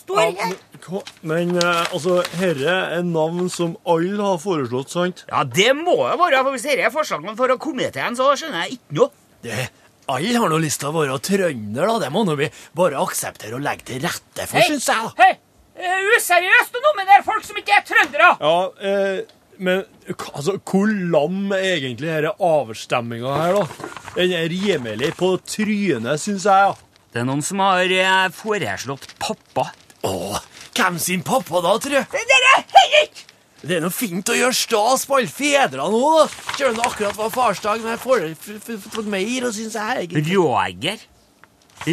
står 0.09 0.21
Ja, 0.25 0.49
men, 0.49 1.01
men 1.31 1.55
eh, 1.61 1.81
altså, 1.95 2.19
herre 2.41 2.77
er 2.99 3.05
navn 3.07 3.49
som 3.53 3.75
alle 3.89 4.17
har 4.19 4.39
foreslått, 4.41 4.91
sant? 4.93 5.25
Ja, 5.29 5.45
det 5.47 5.71
må 5.77 5.95
det 6.03 6.17
være, 6.19 6.43
for 6.43 6.55
hvis 6.57 6.65
dette 6.67 6.87
er 6.89 6.93
forslagene 6.93 7.37
for 7.39 7.55
komiteen, 7.61 8.17
så 8.19 8.31
skjønner 8.35 8.65
jeg 8.65 8.79
ikke 8.79 8.99
noe. 8.99 9.11
Det, 9.45 9.67
alle 10.09 10.39
har 10.41 10.49
nå 10.51 10.57
lyst 10.59 10.81
til 10.81 10.89
å 10.89 10.95
være 10.97 11.19
trønder, 11.29 11.85
da. 11.85 11.99
Det 12.03 12.09
må 12.13 12.25
nå 12.27 12.35
vi 12.39 12.49
bare 12.77 12.99
akseptere 13.03 13.55
og 13.59 13.63
legge 13.63 13.85
til 13.91 14.01
rette 14.03 14.49
for, 14.49 14.65
syns 14.65 14.89
jeg. 14.89 15.13
hei, 15.21 15.35
Uh, 15.79 16.09
useriøst 16.17 16.73
å 16.75 16.79
nominere 16.83 17.23
folk 17.23 17.45
som 17.47 17.55
ikke 17.55 17.71
er 17.77 17.83
trøndere! 17.87 18.33
Ja, 18.43 18.55
eh, 18.83 19.19
men 19.63 19.85
altså, 20.33 20.57
hvor 20.67 20.91
lam 20.91 21.53
er 21.55 21.77
egentlig 21.77 22.09
denne 22.09 22.33
avstemminga 22.43 23.37
her, 23.37 23.55
da? 23.61 23.87
Den 24.17 24.33
er 24.35 24.49
rimelig 24.51 25.13
på 25.15 25.29
trynet, 25.47 26.19
syns 26.19 26.43
jeg. 26.49 26.67
ja. 26.67 26.73
Det 27.15 27.21
er 27.21 27.29
noen 27.29 27.39
som 27.47 27.63
har 27.63 27.87
eh, 27.95 28.25
foreslått 28.35 29.07
pappa. 29.23 29.69
Å, 30.07 30.39
hvem 30.77 30.99
sin 31.01 31.23
pappa 31.27 31.59
da, 31.65 31.75
tru? 31.83 31.97
er 31.99 32.47
Henrik! 32.71 33.25
Det 33.59 33.75
er 33.75 33.81
noe 33.83 33.91
fint 33.91 34.29
å 34.31 34.35
gjøre 34.37 34.55
stas 34.55 35.01
på 35.03 35.17
alle 35.17 35.31
fedrene 35.31 35.89
nå, 35.91 36.11
da. 36.15 36.27
Selv 36.55 36.69
om 36.69 36.77
det 36.77 36.85
akkurat 36.87 37.17
var 37.17 37.31
farsdag, 37.33 37.81
men 37.83 37.97
jeg 37.97 38.01
får 38.05 38.85
fått 38.93 39.09
mer, 39.11 39.47
og 39.49 39.55
syns 39.57 39.75
jeg 39.75 40.05
egentlig. 40.05 40.37
Roger. 40.37 41.03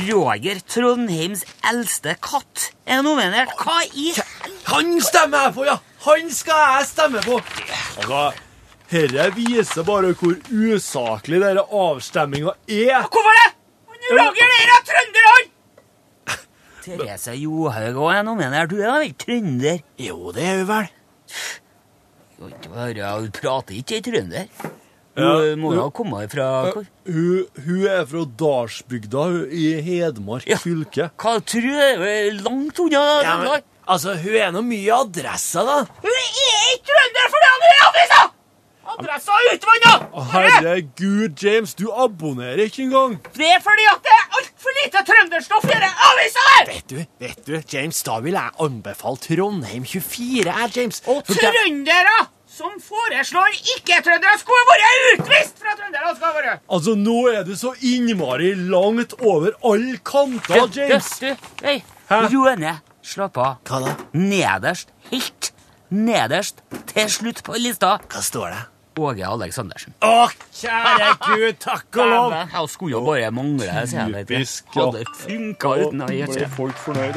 Roger, 0.06 0.60
Trondheims 0.70 1.42
eldste 1.66 2.14
katt, 2.22 2.68
er 2.86 3.02
nominert. 3.06 3.50
Hva 3.58 3.80
i 3.94 4.12
Han 4.70 4.96
stemmer 5.02 5.48
jeg 5.48 5.56
på, 5.58 5.66
ja! 5.66 5.76
Han 6.06 6.30
skal 6.30 6.62
jeg 6.76 6.88
stemme 6.92 7.22
på. 7.26 7.40
Altså, 7.98 8.22
herre 8.92 9.28
viser 9.34 9.86
bare 9.86 10.14
hvor 10.14 10.38
usaklig 10.46 11.42
denne 11.42 11.66
avstemminga 11.66 12.54
er. 12.70 13.10
Hvorfor 13.10 13.42
det? 13.42 13.50
Roger, 14.06 14.54
det 14.54 14.62
er 14.62 14.82
trønder, 14.86 15.30
han! 15.32 15.55
Therese 16.86 17.34
Johaug 17.40 17.98
òg 18.06 18.12
er 18.14 18.24
nominert. 18.26 18.70
Du 18.70 18.78
er 18.80 18.86
da 18.92 18.98
vel 19.02 19.14
trønder? 19.18 19.80
Jo, 19.98 20.30
det 20.36 20.44
er 20.46 20.60
hun 20.62 20.68
vel. 20.70 20.88
Hun 22.38 23.30
prater 23.34 23.74
ikke 23.80 24.02
trønder. 24.06 24.46
Hun 25.16 25.60
må 25.62 25.70
jo. 25.72 25.78
jo 25.80 25.86
komme 25.96 26.26
fra 26.28 26.46
hvor? 26.74 26.84
Hun, 27.08 27.46
hun 27.64 27.86
er 27.88 28.02
fra 28.10 28.24
Dalsbygda 28.42 29.22
i 29.48 29.64
Hedmark 29.86 30.44
Ja. 30.50 30.58
fylke. 30.60 31.08
Hva 31.16 31.38
tror 31.40 31.64
du? 31.64 32.04
Langt 32.44 32.78
unna 32.84 33.04
Trøndelag. 33.24 33.64
altså, 33.88 34.14
hun 34.20 34.36
er 34.36 34.52
nå 34.52 34.60
mye 34.66 34.92
adressa 35.00 35.64
da. 35.64 35.78
Hun 36.04 36.12
er 36.12 36.74
ikke 36.74 36.92
trønder 36.92 37.32
for 37.32 37.40
det 37.46 37.52
han 37.54 37.64
er 37.70 37.72
i 37.72 37.80
avisa! 37.88 38.20
Adressa 38.94 39.34
er 39.34 39.56
utvanna! 39.56 39.92
Herregud, 40.32 41.34
James, 41.42 41.74
du 41.74 41.88
abonnerer 41.90 42.62
ikke 42.68 42.84
engang. 42.86 43.16
Det 43.34 43.48
er 43.56 43.60
fordi 43.64 43.88
at 43.90 44.06
det 44.06 44.14
er 44.14 44.38
altfor 44.38 44.78
lite 44.78 45.02
trønderstoff 45.10 45.66
i 45.66 45.72
denne 45.74 45.90
avisa 46.10 46.44
her! 46.52 46.70
Vet 46.70 46.92
du, 46.92 47.00
vet 47.24 47.42
du, 47.48 47.56
James, 47.72 48.02
da 48.06 48.20
vil 48.24 48.38
jeg 48.38 48.56
anbefale 48.68 49.22
Trondheim 49.26 49.84
24, 49.84 50.46
jeg, 50.46 50.72
James. 50.76 51.02
Og 51.10 51.24
trøndere 51.28 52.16
som 52.56 52.78
foreslår 52.80 53.58
ikke-trøndere 53.74 54.38
skulle 54.40 54.68
vært 54.70 55.10
utvist 55.16 55.58
fra 55.60 55.74
trøndere! 55.76 56.14
skal 56.16 56.36
være. 56.38 56.54
Altså, 56.72 56.94
nå 56.96 57.16
er 57.34 57.42
du 57.44 57.52
så 57.58 57.74
innmari 57.84 58.54
langt 58.54 59.18
over 59.20 59.58
alle 59.66 59.98
kanter, 60.06 60.64
James. 60.76 61.10
Du, 61.20 61.26
du, 61.26 61.50
hei, 61.66 61.82
Hæ? 62.08 62.22
ro 62.30 62.46
ned. 62.54 62.86
Slapp 63.06 63.36
av. 63.38 63.58
Hva 63.66 63.82
da? 63.84 63.92
Nederst, 64.18 64.88
helt 65.12 65.52
nederst, 65.90 66.64
til 66.90 67.10
slutt 67.10 67.44
på 67.46 67.58
lista. 67.60 67.98
Hva 68.10 68.24
står 68.24 68.48
det? 68.54 68.64
Åge 68.96 69.26
Aleksandersen. 69.28 69.92
Å, 70.00 70.28
kjære 70.56 71.08
gud, 71.20 71.56
takk 71.60 71.98
og 72.00 72.06
lov! 72.08 72.32
Jeg 72.32 72.68
skulle 72.72 72.94
jo 72.94 73.02
bare 73.04 73.28
mangle 73.34 73.66
det. 73.68 73.88
sier 73.90 74.08
jeg. 74.08 74.26
Typisk. 74.30 74.70
Hadde 74.72 75.02
funka 75.20 75.74
uten 75.82 76.00
å 76.06 76.08
gjøre 76.14 76.38
det. 76.40 76.48
folk 76.56 76.80
fornøyd? 76.80 77.12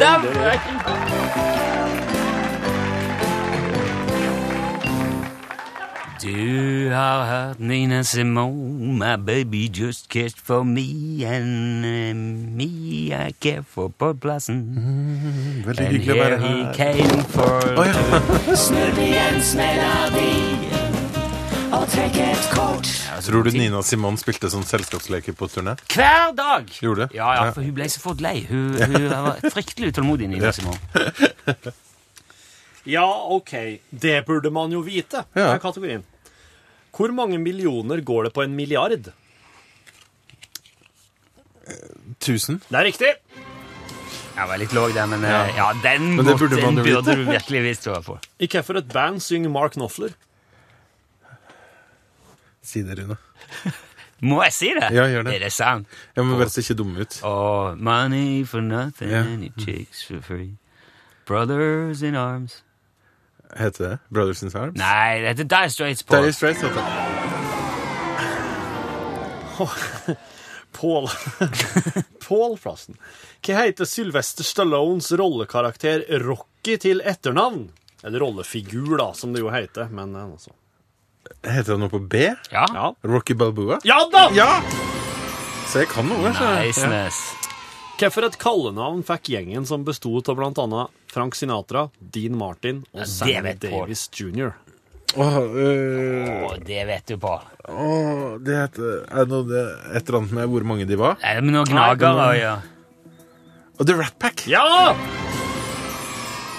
Du 6.20 6.90
har 6.92 7.24
hørt 7.30 7.60
Nina 7.64 8.04
Simone, 8.04 9.00
my 9.00 9.16
baby 9.16 9.70
just 9.70 10.10
kissed 10.10 10.42
for 10.44 10.66
me, 10.66 11.24
and 11.24 11.86
uh, 11.86 12.14
me 12.58 13.14
I 13.14 13.32
care 13.40 13.64
for 13.64 13.88
på 13.88 14.14
plassen. 14.20 14.60
Veldig 15.64 15.86
And 15.86 15.96
hyggelig 15.96 16.12
å 16.12 16.28
here 16.28 16.38
he 16.44 16.68
came 16.76 17.24
for 17.24 17.80
oh, 17.80 17.88
ja. 17.88 18.20
to 18.50 18.60
snurre 18.68 19.08
Jens 19.16 19.56
melodi 19.56 20.79
og 21.80 21.88
trekke 21.88 22.24
et 22.34 22.48
kort. 22.52 22.88
Tror 23.24 23.46
du 23.46 23.52
Nina 23.56 23.80
Simone 23.86 24.20
spilte 24.20 24.50
sånn 24.52 24.66
selskapsleker 24.68 25.36
på 25.38 25.48
turné? 25.52 25.78
Hver 25.94 26.34
dag! 26.36 26.68
Gjorde 26.84 27.06
det? 27.08 27.16
Ja, 27.18 27.30
ja, 27.38 27.46
for 27.56 27.64
hun 27.64 27.76
ble 27.78 27.88
så 27.92 28.02
fort 28.04 28.24
lei. 28.24 28.42
Hun, 28.50 28.74
hun 28.76 29.08
var 29.14 29.40
fryktelig 29.54 29.94
utålmodig, 29.94 30.28
Nina 30.32 30.50
Ja. 30.50 30.56
Simone. 30.56 30.80
Ja, 32.90 33.06
ok. 33.36 33.54
Det 33.92 34.18
burde 34.28 34.52
man 34.56 34.72
jo 34.76 34.82
vite, 34.84 35.24
Ja. 35.38 35.54
er 35.54 35.64
kategorien. 35.64 36.04
Hvor 36.96 37.14
mange 37.16 37.38
millioner 37.40 38.02
går 38.04 38.28
det 38.28 38.34
på 38.36 38.44
en 38.44 38.56
milliard? 38.58 39.12
Tusen? 42.20 42.60
Det 42.68 42.76
er 42.80 42.88
riktig. 42.90 43.12
Jeg 44.40 44.48
var 44.48 44.60
litt 44.60 44.74
låg 44.76 44.94
der, 44.96 45.08
men 45.12 45.24
ja. 45.28 45.44
ja, 45.56 45.68
den, 45.84 46.16
Men 46.18 46.26
burde 46.34 46.60
man 46.64 46.76
den 46.80 46.84
jo 46.88 47.00
burde 47.02 47.16
du 47.20 47.28
virkelig 47.30 47.62
visst 47.66 47.88
hva 47.88 48.00
for. 48.04 48.20
I 48.40 48.48
hvilket 48.48 48.92
band 48.92 49.24
synger 49.24 49.52
Mark 49.54 49.76
Knopfler? 49.78 50.16
Si 52.70 52.84
det, 52.86 53.00
Rune. 53.02 53.18
Må 54.30 54.42
jeg 54.44 54.54
si 54.54 54.70
det? 54.76 54.90
Ja, 54.94 55.06
gjør 55.10 55.24
det. 55.30 55.36
Er 55.40 55.46
det 55.48 55.52
sant? 55.56 55.88
Jeg 56.18 56.26
må 56.28 56.36
bare 56.38 56.52
se 56.52 56.60
ikke 56.62 56.76
dum 56.82 56.92
ut. 57.00 57.20
Oh, 57.26 57.72
money 57.80 58.44
for 58.46 58.62
nothing, 58.62 59.10
Ja. 59.14 59.22
it 59.48 59.54
chicks 59.64 60.04
for 60.10 60.20
free. 60.22 60.58
Brothers 61.26 62.02
in 62.04 62.16
arms. 62.20 62.60
Heter 63.58 63.86
det 63.88 63.96
Brothers 64.14 64.44
in 64.44 64.52
Arms? 64.54 64.76
Nei, 64.78 65.22
det 65.24 65.32
heter 65.32 65.48
Dire 65.56 65.70
Straits 65.74 66.04
Paul. 66.04 66.22
Dire 66.28 66.34
Straits 66.36 66.62
heter 66.62 66.76
det. 66.76 66.86
Paul 70.72 71.08
Paul 72.28 72.58
Frosten. 72.62 72.96
Hva 73.44 73.64
heter 73.66 73.88
Sylvester 73.90 74.46
Stallones 74.46 75.10
rollekarakter 75.18 76.04
Rocky 76.24 76.78
til 76.80 77.02
etternavn? 77.08 77.70
Eller 78.04 78.22
rollefigur, 78.24 78.98
da, 79.02 79.10
som 79.18 79.34
det 79.34 79.42
jo 79.44 79.50
heter. 79.52 79.90
Men 79.92 80.14
eh, 80.16 80.28
altså. 80.30 80.54
Heter 81.44 81.74
det 81.76 81.80
noe 81.80 81.90
på 81.92 82.00
B? 82.12 82.26
Ja. 82.52 82.66
Ja. 82.74 82.88
Rocky 83.08 83.34
Balboa? 83.38 83.80
ja 83.88 84.00
da! 84.12 84.28
Ja! 84.36 84.50
Så 85.70 85.80
jeg 85.84 85.90
kan 85.92 86.08
noe. 86.10 86.32
så- 86.34 86.56
Niceness. 86.60 87.20
Hvilket 88.00 88.14
et 88.30 88.38
kallenavn 88.40 89.02
fikk 89.04 89.28
gjengen 89.34 89.66
som 89.68 89.84
bestod 89.84 90.28
av 90.32 90.38
annet 90.64 90.90
Frank 91.12 91.36
Sinatra, 91.36 91.90
Dean 92.00 92.38
Martin 92.40 92.86
og 92.94 93.02
Ja, 93.04 93.06
Paul. 93.70 93.86
Davis 93.88 94.06
jr.? 94.16 94.54
Åh, 95.18 95.38
øh, 95.42 96.48
Å, 96.48 96.52
det 96.64 96.84
vet 96.88 97.06
du 97.10 97.18
på. 97.18 97.32
åh, 97.68 98.38
det 98.46 98.56
heter 98.56 99.06
Er 99.10 99.26
det 99.26 99.30
noe 99.34 99.64
et 99.98 100.08
eller 100.08 100.20
annet 100.20 100.32
med 100.38 100.50
hvor 100.54 100.64
mange 100.70 100.86
de 100.88 100.96
var? 100.96 101.18
Er 101.26 101.40
det 101.40 101.44
med 101.48 101.56
noen 101.58 101.66
gnagere 101.66 102.28
å 102.30 102.36
gjøre? 102.38 102.62
Og 103.80 103.88
The 103.88 103.96
Rat 104.00 104.20
Pack! 104.20 104.46
Ja! 104.48 104.94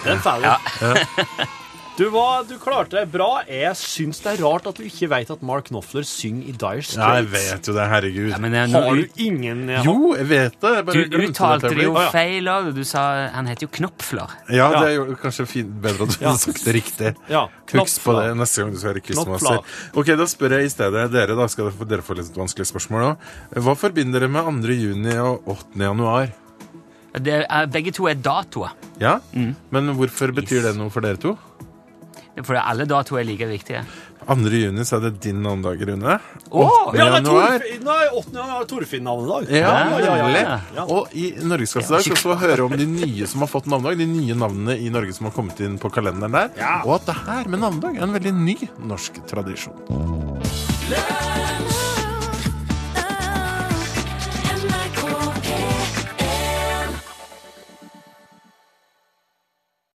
Den 0.04 0.18
Ja, 0.18 0.56
du. 0.80 1.44
Du, 2.00 2.06
var, 2.08 2.44
du 2.48 2.54
klarte 2.56 2.96
det 2.96 3.10
bra. 3.12 3.42
Jeg 3.44 3.76
syns 3.76 4.22
det 4.24 4.30
er 4.32 4.38
rart 4.40 4.64
at 4.70 4.78
du 4.80 4.86
ikke 4.86 5.04
vet 5.10 5.28
at 5.34 5.42
Mark 5.44 5.66
Knopfler 5.68 6.06
synger 6.08 6.46
i 6.48 6.54
Dire 6.56 6.80
Straits. 6.80 6.96
Ja, 6.96 7.08
jeg 7.18 7.26
vet 7.34 7.68
jo 7.68 7.74
det, 7.76 7.84
herregud. 7.90 8.28
Ja, 8.32 8.38
men 8.40 8.54
det 8.56 8.62
Har 8.72 8.96
du 8.96 9.20
ingen 9.20 9.60
Jo, 9.84 10.14
jeg 10.16 10.28
vet 10.30 10.56
det. 10.62 10.70
Jeg 10.78 10.86
Du 10.86 10.88
bare 10.88 11.02
du 11.12 11.16
uttalte 11.26 11.68
et 11.68 11.76
det 11.76 11.84
jo 11.84 11.92
feil 12.14 12.48
òg. 12.48 12.70
Du 12.72 12.80
sa 12.88 13.02
han 13.34 13.50
heter 13.52 13.68
jo 13.68 13.72
Knopfler. 13.76 14.32
Ja, 14.48 14.70
det 14.78 14.86
er 14.86 14.94
jo 14.96 15.18
kanskje 15.20 15.46
fint, 15.50 15.74
bedre 15.84 16.08
at 16.08 16.16
du 16.16 16.24
Ja. 16.24 16.30
har 16.30 16.40
sagt 16.40 16.64
det 16.64 16.74
riktig. 16.78 17.12
Ja, 17.28 17.44
Huks 17.74 17.98
på 18.00 18.16
det 18.16 18.32
neste 18.40 18.64
gang 18.64 18.72
du 18.72 18.80
skal 18.80 18.94
være 18.94 19.04
quizmaster. 19.04 19.60
Ok, 19.92 20.06
Da 20.16 20.24
spør 20.24 20.56
jeg 20.56 20.64
i 20.64 20.72
stedet 20.72 21.12
dere, 21.12 21.36
da 21.36 21.46
skal 21.52 21.68
dere 21.84 22.00
få, 22.00 22.16
litt 22.16 22.32
vanskelige 22.32 22.72
spørsmål 22.72 23.10
òg. 23.10 23.28
Hva 23.60 23.76
forbinder 23.76 24.24
dere 24.24 24.32
med 24.32 24.48
2. 24.48 24.72
juni 24.72 25.18
og 25.20 25.44
8. 25.44 25.76
januar? 25.76 26.32
Det 27.12 27.44
er, 27.44 27.66
begge 27.66 27.92
to 27.92 28.08
er 28.08 28.14
datoer. 28.14 28.72
Ja? 28.98 29.18
Mm. 29.34 29.54
Men 29.70 29.94
hvorfor 29.98 30.32
betyr 30.32 30.62
det 30.62 30.76
noe 30.78 30.88
for 30.88 31.04
dere 31.04 31.20
to? 31.20 31.36
For 32.46 32.56
alle 32.60 32.86
datoer 32.88 33.20
er 33.22 33.28
like 33.28 33.46
viktige. 33.50 33.84
2. 34.26 34.34
juni 34.52 34.84
så 34.84 34.98
er 34.98 35.06
det 35.06 35.20
din 35.24 35.40
navnedag, 35.42 35.80
Rune. 35.88 36.18
Oh, 36.50 36.90
Ja, 36.94 37.06
det 37.08 37.20
er 37.20 37.24
Torfinn, 37.24 37.84
nei, 37.86 38.02
8. 38.20 38.34
januar 38.36 38.60
er 38.60 38.68
Torfinn-navnedag. 38.68 39.48
Ja, 39.56 39.72
Ja, 39.98 40.16
ja, 40.16 40.58
ja. 40.76 40.84
Og 40.84 41.08
i 41.16 41.30
dag 41.40 41.66
skal 41.66 42.02
vi 42.14 42.20
få 42.20 42.36
høre 42.38 42.66
om 42.68 42.76
de 42.76 42.86
nye 42.86 43.26
som 43.26 43.40
har 43.40 43.50
fått 43.50 43.66
navnedag. 43.70 43.98
De 43.98 44.06
nye 44.06 44.36
navnene 44.36 44.76
i 44.78 44.90
Norge 44.92 45.16
som 45.16 45.30
har 45.30 45.34
kommet 45.36 45.60
inn 45.64 45.78
på 45.80 45.90
kalenderen 45.90 46.36
der. 46.36 46.50
Ja. 46.60 46.82
Og 46.84 46.98
at 47.00 47.08
det 47.08 47.16
her 47.24 47.48
med 47.48 47.64
navnedag 47.64 47.96
er 47.96 48.06
en 48.06 48.16
veldig 48.18 48.34
ny 48.36 48.56
norsk 48.92 49.22
tradisjon. 49.30 49.80
Lunsj, 50.90 51.59